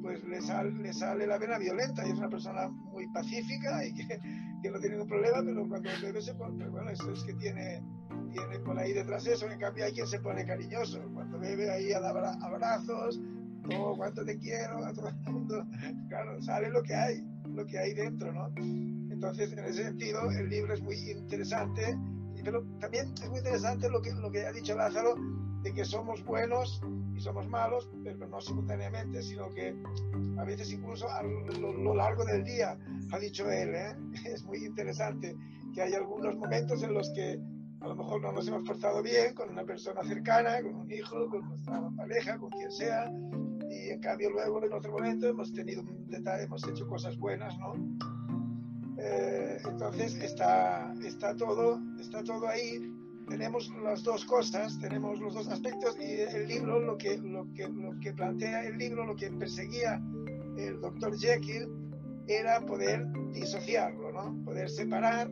pues 0.02 0.24
le, 0.24 0.42
sal, 0.42 0.82
le 0.82 0.94
sale 0.94 1.28
la 1.28 1.38
vena 1.38 1.58
violenta 1.58 2.08
y 2.08 2.12
es 2.12 2.18
una 2.18 2.30
persona 2.30 2.70
muy 2.70 3.08
pacífica 3.12 3.86
y 3.86 3.94
que, 3.94 4.20
que 4.62 4.70
no 4.70 4.80
tiene 4.80 4.96
ningún 4.96 5.10
problema, 5.10 5.42
pero 5.44 5.68
cuando 5.68 5.90
bebe 6.02 6.22
se 6.22 6.34
pone, 6.36 6.68
bueno, 6.70 6.90
eso 6.92 7.12
es 7.12 7.24
que 7.24 7.34
tiene, 7.34 7.84
tiene 8.32 8.60
por 8.60 8.78
ahí 8.78 8.94
detrás 8.94 9.26
eso, 9.26 9.50
en 9.50 9.60
cambio 9.60 9.86
hay 9.86 9.94
quien 9.94 10.08
se 10.08 10.20
pone 10.20 10.46
cariñoso, 10.46 11.02
cuando 11.14 11.40
bebe 11.40 11.70
ahí 11.70 11.92
a 11.92 12.00
dar 12.00 12.18
abrazos, 12.42 13.20
oh, 13.76 13.96
cuánto 13.96 14.24
te 14.24 14.38
quiero, 14.38 14.86
a 14.86 14.94
todo 14.94 15.10
el 15.10 15.16
mundo, 15.32 15.66
claro, 16.10 16.42
sale 16.42 16.70
lo 16.70 16.84
que 16.84 16.94
hay, 16.94 17.24
lo 17.54 17.66
que 17.66 17.80
hay 17.80 17.94
dentro, 17.94 18.32
¿no? 18.32 18.54
Entonces, 19.12 19.52
en 19.54 19.60
ese 19.60 19.84
sentido, 19.84 20.30
el 20.32 20.50
libro 20.50 20.74
es 20.74 20.82
muy 20.82 20.96
interesante, 21.12 21.98
pero 22.44 22.64
también 22.80 23.14
es 23.22 23.30
muy 23.30 23.40
interesante 23.40 23.90
lo 23.90 24.02
que, 24.02 24.12
lo 24.14 24.32
que 24.32 24.46
ha 24.46 24.52
dicho 24.52 24.76
Lázaro, 24.76 25.16
de 25.62 25.74
que 25.74 25.86
somos 25.86 26.24
buenos 26.26 26.82
y 27.16 27.20
somos 27.20 27.48
malos, 27.48 27.90
pero 28.04 28.28
no 28.28 28.42
simultáneamente, 28.42 29.22
sino 29.22 29.50
que 29.50 29.76
a 30.38 30.44
veces 30.44 30.72
incluso 30.72 31.10
a 31.10 31.22
lo, 31.24 31.74
lo 31.74 31.96
largo 31.96 32.26
del 32.26 32.44
día, 32.44 32.78
ha 33.12 33.20
dicho 33.20 33.50
él, 33.50 33.76
¿eh? 33.76 33.96
es 34.26 34.44
muy 34.44 34.66
interesante 34.66 35.36
que 35.74 35.82
hay 35.82 35.94
algunos 35.94 36.36
momentos 36.38 36.84
en 36.84 36.94
los 36.94 37.10
que 37.12 37.40
a 37.82 37.88
lo 37.88 37.96
mejor 37.96 38.22
no 38.22 38.32
nos 38.32 38.48
hemos 38.48 38.64
portado 38.64 39.02
bien 39.02 39.34
con 39.34 39.50
una 39.50 39.64
persona 39.64 40.04
cercana, 40.04 40.62
con 40.62 40.76
un 40.76 40.92
hijo, 40.92 41.28
con 41.30 41.48
nuestra 41.48 41.90
pareja, 41.98 42.38
con 42.38 42.50
quien 42.52 42.72
sea, 42.72 43.12
y 43.70 43.90
en 43.90 44.00
cambio 44.00 44.30
luego 44.30 44.64
en 44.64 44.74
otro 44.74 44.92
momento 44.92 45.28
hemos 45.28 45.52
tenido 45.52 45.82
un 45.82 46.08
detalle, 46.08 46.44
hemos 46.44 46.68
hecho 46.68 46.88
cosas 46.88 47.18
buenas, 47.18 47.58
¿no? 47.58 47.74
Eh, 48.98 49.58
entonces 49.68 50.16
está, 50.16 50.94
está, 51.04 51.36
todo, 51.36 51.80
está 52.00 52.24
todo 52.24 52.48
ahí, 52.48 52.80
tenemos 53.32 53.72
las 53.82 54.04
dos 54.04 54.26
cosas, 54.26 54.78
tenemos 54.80 55.22
los 55.22 55.34
dos 55.34 55.48
aspectos 55.48 55.96
y 55.98 56.20
el 56.20 56.50
libro, 56.50 56.82
lo 56.82 56.98
que, 56.98 57.18
lo 57.18 57.48
que, 57.54 57.66
lo 57.70 57.98
que 58.02 58.12
plantea 58.12 58.66
el 58.66 58.78
libro, 58.78 59.06
lo 59.06 59.16
que 59.16 59.32
perseguía 59.32 60.02
el 60.58 60.82
doctor 60.82 61.18
Jekyll, 61.18 61.70
era 62.28 62.60
poder 62.66 63.08
disociarlo, 63.32 64.12
¿no? 64.12 64.44
Poder 64.44 64.70
separar 64.70 65.32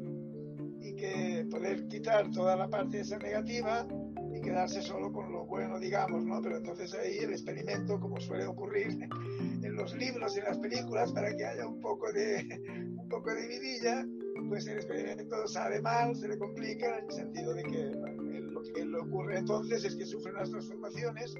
y 0.79 0.95
que 0.95 1.45
poder 1.51 1.89
quitar 1.89 2.31
toda 2.31 2.55
la 2.55 2.69
parte 2.69 3.01
esa 3.01 3.17
negativa 3.17 3.85
y 4.33 4.39
quedarse 4.39 4.81
solo 4.81 5.11
con 5.11 5.33
lo 5.33 5.45
bueno, 5.45 5.77
digamos, 5.77 6.25
¿no? 6.25 6.41
Pero 6.41 6.55
entonces 6.55 6.93
ahí 6.93 7.17
el 7.17 7.31
experimento, 7.31 7.99
como 7.99 8.17
suele 8.21 8.45
ocurrir 8.45 9.09
en 9.61 9.75
los 9.75 9.93
libros 9.97 10.37
en 10.37 10.45
las 10.45 10.57
películas, 10.57 11.11
para 11.11 11.35
que 11.35 11.45
haya 11.45 11.67
un 11.67 11.81
poco 11.81 12.09
de, 12.13 12.61
un 12.97 13.09
poco 13.09 13.33
de 13.33 13.45
vidilla, 13.45 14.05
pues 14.49 14.67
el 14.67 14.77
experimento 14.77 15.35
mal, 15.83 16.15
se 16.15 16.27
le 16.27 16.37
complica, 16.37 16.97
en 16.97 17.05
el 17.05 17.11
sentido 17.11 17.53
de 17.53 17.63
que 17.63 17.91
lo 18.41 18.61
que 18.63 18.85
le 18.85 18.97
ocurre 18.97 19.37
entonces 19.37 19.85
es 19.85 19.95
que 19.95 20.05
sufre 20.05 20.31
unas 20.31 20.49
transformaciones 20.49 21.35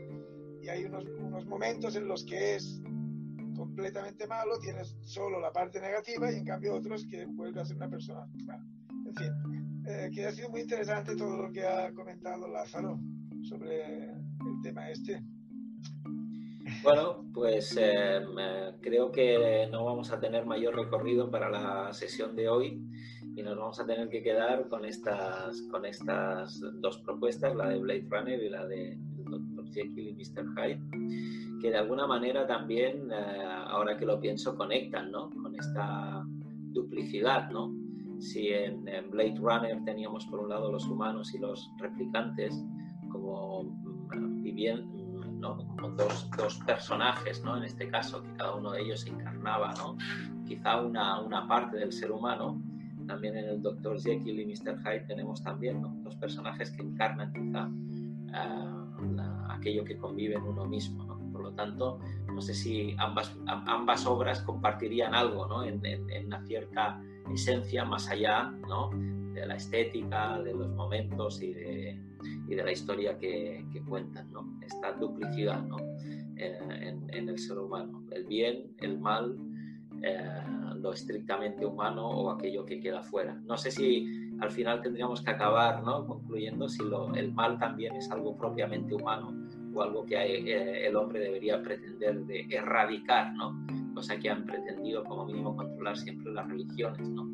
y 0.62 0.70
hay 0.70 0.86
unos, 0.86 1.06
unos 1.06 1.46
momentos 1.48 1.96
en 1.96 2.08
los 2.08 2.24
que 2.24 2.56
es 2.56 2.82
completamente 3.56 4.28
malo, 4.28 4.60
tienes 4.60 4.96
solo 5.02 5.40
la 5.40 5.52
parte 5.52 5.82
negativa 5.82 6.32
y 6.32 6.36
en 6.36 6.46
cambio 6.46 6.76
otros 6.76 7.06
que 7.08 7.26
vuelve 7.26 7.60
a 7.60 7.66
ser 7.66 7.78
una 7.78 7.90
persona. 7.90 8.26
En 9.06 9.16
fin, 9.16 9.84
eh, 9.88 10.10
que 10.14 10.28
ha 10.28 10.32
sido 10.32 10.50
muy 10.50 10.62
interesante 10.62 11.16
todo 11.16 11.36
lo 11.42 11.52
que 11.52 11.66
ha 11.66 11.92
comentado 11.94 12.48
Lázaro 12.48 13.00
sobre 13.42 14.12
el 14.12 14.62
tema 14.62 14.90
este. 14.92 15.22
Bueno, 16.82 17.26
pues 17.34 17.76
eh, 17.78 18.22
creo 18.82 19.12
que 19.12 19.68
no 19.70 19.84
vamos 19.84 20.12
a 20.12 20.20
tener 20.20 20.46
mayor 20.46 20.76
recorrido 20.76 21.30
para 21.30 21.50
la 21.50 21.94
sesión 21.94 22.36
de 22.38 22.48
hoy 22.48 22.82
y 23.36 23.44
nos 23.44 23.58
vamos 23.58 23.80
a 23.82 23.86
tener 23.86 24.08
que 24.08 24.24
quedar 24.24 24.70
con 24.70 24.86
estas, 24.86 25.62
con 25.64 25.86
estas 25.86 26.62
dos 26.76 27.00
propuestas, 27.00 27.54
la 27.56 27.70
de 27.70 27.80
Blade 27.80 28.08
Runner 28.10 28.42
y 28.42 28.50
la 28.50 28.66
de 28.66 28.98
Dr. 29.18 29.74
Jekyll 29.74 30.08
y 30.08 30.14
Mr. 30.14 30.46
Hyde, 30.56 31.60
que 31.62 31.70
de 31.70 31.78
alguna 31.78 32.08
manera 32.08 32.48
también, 32.48 33.12
eh, 33.12 33.44
ahora 33.68 33.98
que 33.98 34.06
lo 34.06 34.20
pienso, 34.20 34.56
conectan 34.56 35.12
¿no? 35.12 35.30
con 35.32 35.54
esta 35.56 36.24
duplicidad, 36.72 37.50
¿no? 37.52 37.76
Si 38.20 38.50
en, 38.50 38.88
en, 38.88 39.10
Blade 39.12 39.36
Runner 39.38 39.84
teníamos 39.86 40.26
por 40.28 40.42
un 40.42 40.50
lado 40.50 40.72
los 40.72 40.86
humanos 40.86 41.34
y 41.34 41.40
los 41.40 41.70
replicantes 41.78 42.54
como 43.12 43.64
viviendo, 44.42 44.99
¿no? 45.40 45.58
como 45.58 45.90
dos, 45.90 46.30
dos, 46.38 46.60
personajes, 46.66 47.44
¿no? 47.44 47.58
en 47.58 47.64
este 47.64 47.90
caso, 47.90 48.22
que 48.22 48.32
cada 48.34 48.56
uno 48.56 48.72
de 48.72 48.82
ellos 48.82 49.06
encarnaba 49.06 49.74
¿no? 49.76 49.98
quizá 50.46 50.82
una, 50.82 51.20
una 51.22 51.48
parte 51.48 51.78
del 51.78 51.92
ser 51.92 52.12
humano, 52.12 52.62
también 53.08 53.38
en 53.38 53.46
el 53.46 53.62
Dr. 53.62 54.00
Jekyll 54.00 54.40
y 54.40 54.46
Mr. 54.46 54.78
Hyde 54.84 55.06
tenemos 55.08 55.44
también 55.44 55.82
¿no? 55.82 55.96
dos 56.04 56.16
personajes 56.16 56.72
que 56.72 56.84
encarnan 56.84 57.34
quizá 57.34 57.68
uh, 57.68 59.16
la, 59.16 59.48
aquello 59.54 59.84
que 59.84 59.98
convive 59.98 60.36
en 60.36 60.44
uno 60.44 60.66
mismo. 60.66 61.06
¿no? 61.06 61.20
Por 61.32 61.42
lo 61.42 61.54
tanto, 61.54 62.00
no 62.28 62.42
sé 62.42 62.54
si 62.54 62.96
ambas, 63.00 63.36
ambas 63.48 64.06
obras 64.06 64.42
compartirían 64.42 65.16
algo 65.16 65.48
¿no? 65.48 65.64
en, 65.64 65.84
en, 65.86 66.10
en 66.10 66.28
una 66.28 66.46
cierta 66.46 67.02
esencia 67.34 67.86
más 67.86 68.10
allá 68.10 68.52
¿no? 68.68 68.92
de 69.34 69.46
la 69.46 69.56
estética, 69.56 70.40
de 70.42 70.54
los 70.54 70.70
momentos 70.70 71.42
y 71.42 71.54
de, 71.54 72.02
y 72.50 72.56
de 72.56 72.64
la 72.64 72.72
historia 72.72 73.18
que, 73.18 73.66
que 73.72 73.82
cuentan, 73.82 74.32
¿no? 74.32 74.60
esta 74.62 74.92
duplicidad. 74.94 75.62
¿no? 75.62 75.78
en, 76.40 77.30
el 77.30 77.38
ser 77.38 77.58
humano, 77.60 78.04
el 78.12 78.26
bien, 78.26 78.72
el 78.80 79.00
mal, 79.00 79.38
lo 80.76 80.94
estrictamente 80.94 81.66
humano 81.66 82.08
o 82.08 82.32
aquello 82.32 82.66
que 82.66 82.80
queda 82.80 83.04
fuera. 83.04 83.36
No 83.46 83.58
sé 83.58 83.72
si 83.72 84.08
al 84.40 84.50
final 84.50 84.82
tendríamos 84.82 85.22
que 85.22 85.32
acabar 85.32 85.84
¿no? 85.84 86.08
concluyendo 86.08 86.70
si 86.70 86.84
lo, 86.84 87.14
el 87.14 87.34
mal 87.34 87.60
también 87.60 87.96
es 87.96 88.10
algo 88.10 88.38
propiamente 88.38 88.96
humano 88.96 89.34
o 89.74 89.82
algo 89.82 90.06
que 90.06 90.16
eh, 90.16 90.88
el 90.88 90.96
hombre 90.96 91.20
debería 91.20 91.62
pretender 91.62 92.26
de 92.26 92.48
erradicar, 92.50 93.34
¿no? 93.34 93.66
cosa 93.94 94.18
que 94.18 94.30
han 94.30 94.46
pretendido 94.46 95.04
como 95.04 95.26
mínimo 95.26 95.56
controlar 95.56 95.98
siempre 95.98 96.32
las 96.32 96.48
religiones, 96.48 97.10
¿no? 97.10 97.30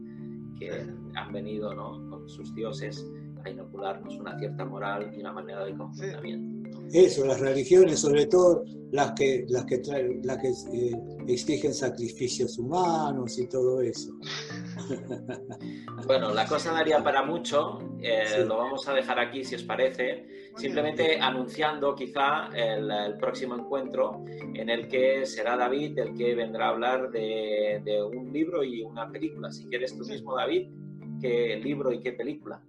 que 0.58 0.72
han 1.14 1.32
venido 1.32 1.76
¿no? 1.76 2.10
con 2.10 2.28
sus 2.28 2.56
dioses 2.56 3.08
a 3.46 3.50
inocularnos 3.50 4.18
una 4.18 4.38
cierta 4.38 4.66
moral 4.66 5.12
y 5.16 5.20
una 5.20 5.32
manera 5.32 5.64
de 5.66 5.76
comportamiento. 5.76 6.70
Eso, 6.92 7.26
las 7.26 7.40
religiones, 7.40 8.00
sobre 8.00 8.26
todo 8.28 8.64
las 8.92 9.12
que, 9.14 9.46
las 9.50 9.66
que, 9.66 9.80
traen, 9.80 10.22
las 10.24 10.38
que 10.38 10.50
eh, 10.50 10.92
exigen 11.28 11.74
sacrificios 11.74 12.58
humanos 12.58 13.38
y 13.40 13.48
todo 13.48 13.82
eso. 13.82 14.12
Bueno, 16.06 16.32
la 16.32 16.46
cosa 16.46 16.72
daría 16.72 17.04
para 17.04 17.24
mucho, 17.24 17.80
eh, 18.00 18.46
lo 18.46 18.58
vamos 18.58 18.88
a 18.88 18.94
dejar 18.94 19.20
aquí 19.20 19.44
si 19.44 19.56
os 19.56 19.64
parece, 19.64 20.52
simplemente 20.56 21.20
anunciando 21.20 21.96
quizá 21.96 22.50
el, 22.54 23.18
próximo 23.18 23.56
encuentro 23.56 24.24
en 24.54 24.70
el 24.70 24.88
que 24.88 25.26
será 25.26 25.58
David 25.58 25.98
el 25.98 26.14
que 26.14 26.36
vendrá 26.36 26.68
a 26.68 26.70
hablar 26.70 27.10
de, 27.10 27.82
un 28.14 28.32
libro 28.32 28.64
y 28.64 28.84
una 28.84 29.10
película. 29.10 29.52
Si 29.52 29.66
quieres 29.66 29.98
tú 29.98 30.06
mismo, 30.06 30.36
David, 30.36 30.70
¿qué 31.20 31.60
libro 31.64 31.92
y 31.92 32.00
qué 32.00 32.12
película? 32.12 32.62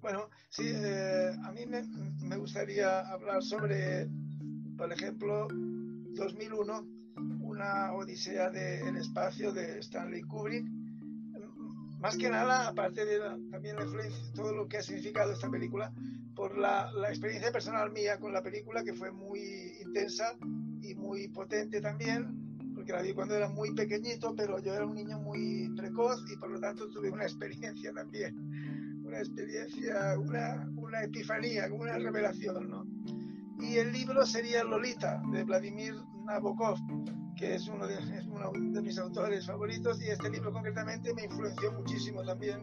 Bueno, 0.00 0.30
sí, 0.48 0.62
eh, 0.66 1.30
a 1.44 1.52
mí 1.52 1.66
me, 1.66 1.82
me 2.22 2.36
gustaría 2.36 3.00
hablar 3.00 3.42
sobre, 3.42 4.08
por 4.78 4.90
ejemplo, 4.90 5.46
2001, 5.50 6.86
una 7.42 7.92
odisea 7.92 8.48
del 8.48 8.96
espacio 8.96 9.52
de 9.52 9.78
Stanley 9.80 10.22
Kubrick. 10.22 10.66
Más 11.98 12.16
que 12.16 12.30
nada, 12.30 12.68
aparte 12.68 13.04
de 13.04 13.18
también 13.50 13.76
la 13.76 13.82
influencia, 13.82 14.32
todo 14.34 14.54
lo 14.54 14.66
que 14.68 14.78
ha 14.78 14.82
significado 14.82 15.32
esta 15.32 15.50
película, 15.50 15.92
por 16.34 16.56
la, 16.56 16.90
la, 16.92 17.10
experiencia 17.10 17.52
personal 17.52 17.92
mía 17.92 18.18
con 18.18 18.32
la 18.32 18.42
película, 18.42 18.82
que 18.82 18.94
fue 18.94 19.12
muy 19.12 19.76
intensa 19.82 20.34
y 20.80 20.94
muy 20.94 21.28
potente 21.28 21.82
también, 21.82 22.72
porque 22.74 22.92
la 22.92 23.02
vi 23.02 23.12
cuando 23.12 23.34
era 23.34 23.50
muy 23.50 23.74
pequeñito, 23.74 24.34
pero 24.34 24.58
yo 24.60 24.72
era 24.72 24.86
un 24.86 24.94
niño 24.94 25.18
muy 25.18 25.68
precoz 25.76 26.24
y 26.32 26.36
por 26.36 26.50
lo 26.50 26.58
tanto 26.58 26.88
tuve 26.88 27.10
una 27.10 27.24
experiencia 27.24 27.92
también, 27.92 28.79
una 29.10 29.18
experiencia, 29.18 30.16
una, 30.20 30.70
una 30.76 31.02
epifanía, 31.02 31.68
una 31.72 31.98
revelación, 31.98 32.70
¿no? 32.70 32.86
Y 33.58 33.76
el 33.76 33.92
libro 33.92 34.24
sería 34.24 34.62
Lolita, 34.62 35.20
de 35.32 35.42
Vladimir 35.42 35.94
Nabokov, 36.26 36.78
que 37.36 37.56
es 37.56 37.66
uno, 37.66 37.88
de, 37.88 37.98
uno 38.28 38.52
de 38.72 38.80
mis 38.80 38.98
autores 38.98 39.46
favoritos, 39.46 40.00
y 40.00 40.08
este 40.08 40.30
libro 40.30 40.52
concretamente 40.52 41.12
me 41.12 41.24
influenció 41.24 41.72
muchísimo 41.72 42.22
también. 42.22 42.60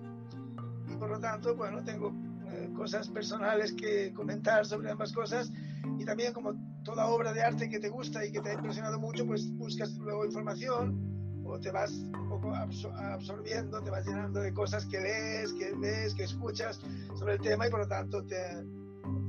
Y 0.87 0.95
por 0.95 1.09
lo 1.09 1.19
tanto, 1.19 1.53
bueno, 1.53 1.83
tengo 1.83 2.13
eh, 2.49 2.69
cosas 2.73 3.09
personales 3.09 3.73
que 3.73 4.13
comentar 4.13 4.65
sobre 4.65 4.89
ambas 4.89 5.11
cosas, 5.11 5.51
y 5.99 6.05
también 6.05 6.31
como 6.31 6.53
toda 6.83 7.07
obra 7.07 7.33
de 7.33 7.41
arte 7.41 7.67
que 7.67 7.79
te 7.79 7.89
gusta 7.89 8.25
y 8.25 8.31
que 8.31 8.39
te 8.39 8.51
ha 8.51 8.53
impresionado 8.53 8.97
mucho, 8.99 9.27
pues 9.27 9.51
buscas 9.51 9.97
luego 9.97 10.25
información 10.25 11.16
o 11.47 11.59
te 11.59 11.71
vas 11.71 11.91
un 11.91 12.29
poco 12.29 12.53
absorbiendo, 12.53 13.81
te 13.81 13.89
vas 13.89 14.05
llenando 14.05 14.41
de 14.41 14.53
cosas 14.53 14.85
que 14.85 14.99
lees, 14.99 15.53
que 15.53 15.73
ves, 15.75 16.13
que 16.15 16.23
escuchas 16.23 16.81
sobre 17.15 17.33
el 17.33 17.39
tema 17.41 17.67
y 17.67 17.71
por 17.71 17.81
lo 17.81 17.87
tanto 17.87 18.23
te, 18.25 18.37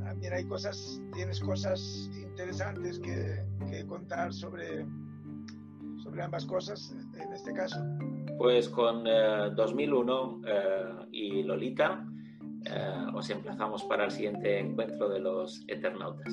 también 0.04 0.32
hay 0.32 0.44
cosas, 0.46 1.00
tienes 1.12 1.40
cosas 1.40 2.10
interesantes 2.14 2.98
que, 2.98 3.44
que 3.70 3.86
contar 3.86 4.32
sobre, 4.32 4.86
sobre 6.02 6.22
ambas 6.22 6.46
cosas 6.46 6.94
en 7.14 7.32
este 7.32 7.52
caso? 7.52 7.78
Pues 8.38 8.68
con 8.68 9.04
2001 9.04 10.40
eh, 10.46 10.50
eh, 10.50 11.06
y 11.12 11.42
Lolita 11.42 12.06
eh, 12.64 13.06
os 13.14 13.28
emplazamos 13.30 13.84
para 13.84 14.04
el 14.04 14.10
siguiente 14.10 14.58
encuentro 14.58 15.08
de 15.08 15.20
los 15.20 15.64
Eternautas. 15.68 16.32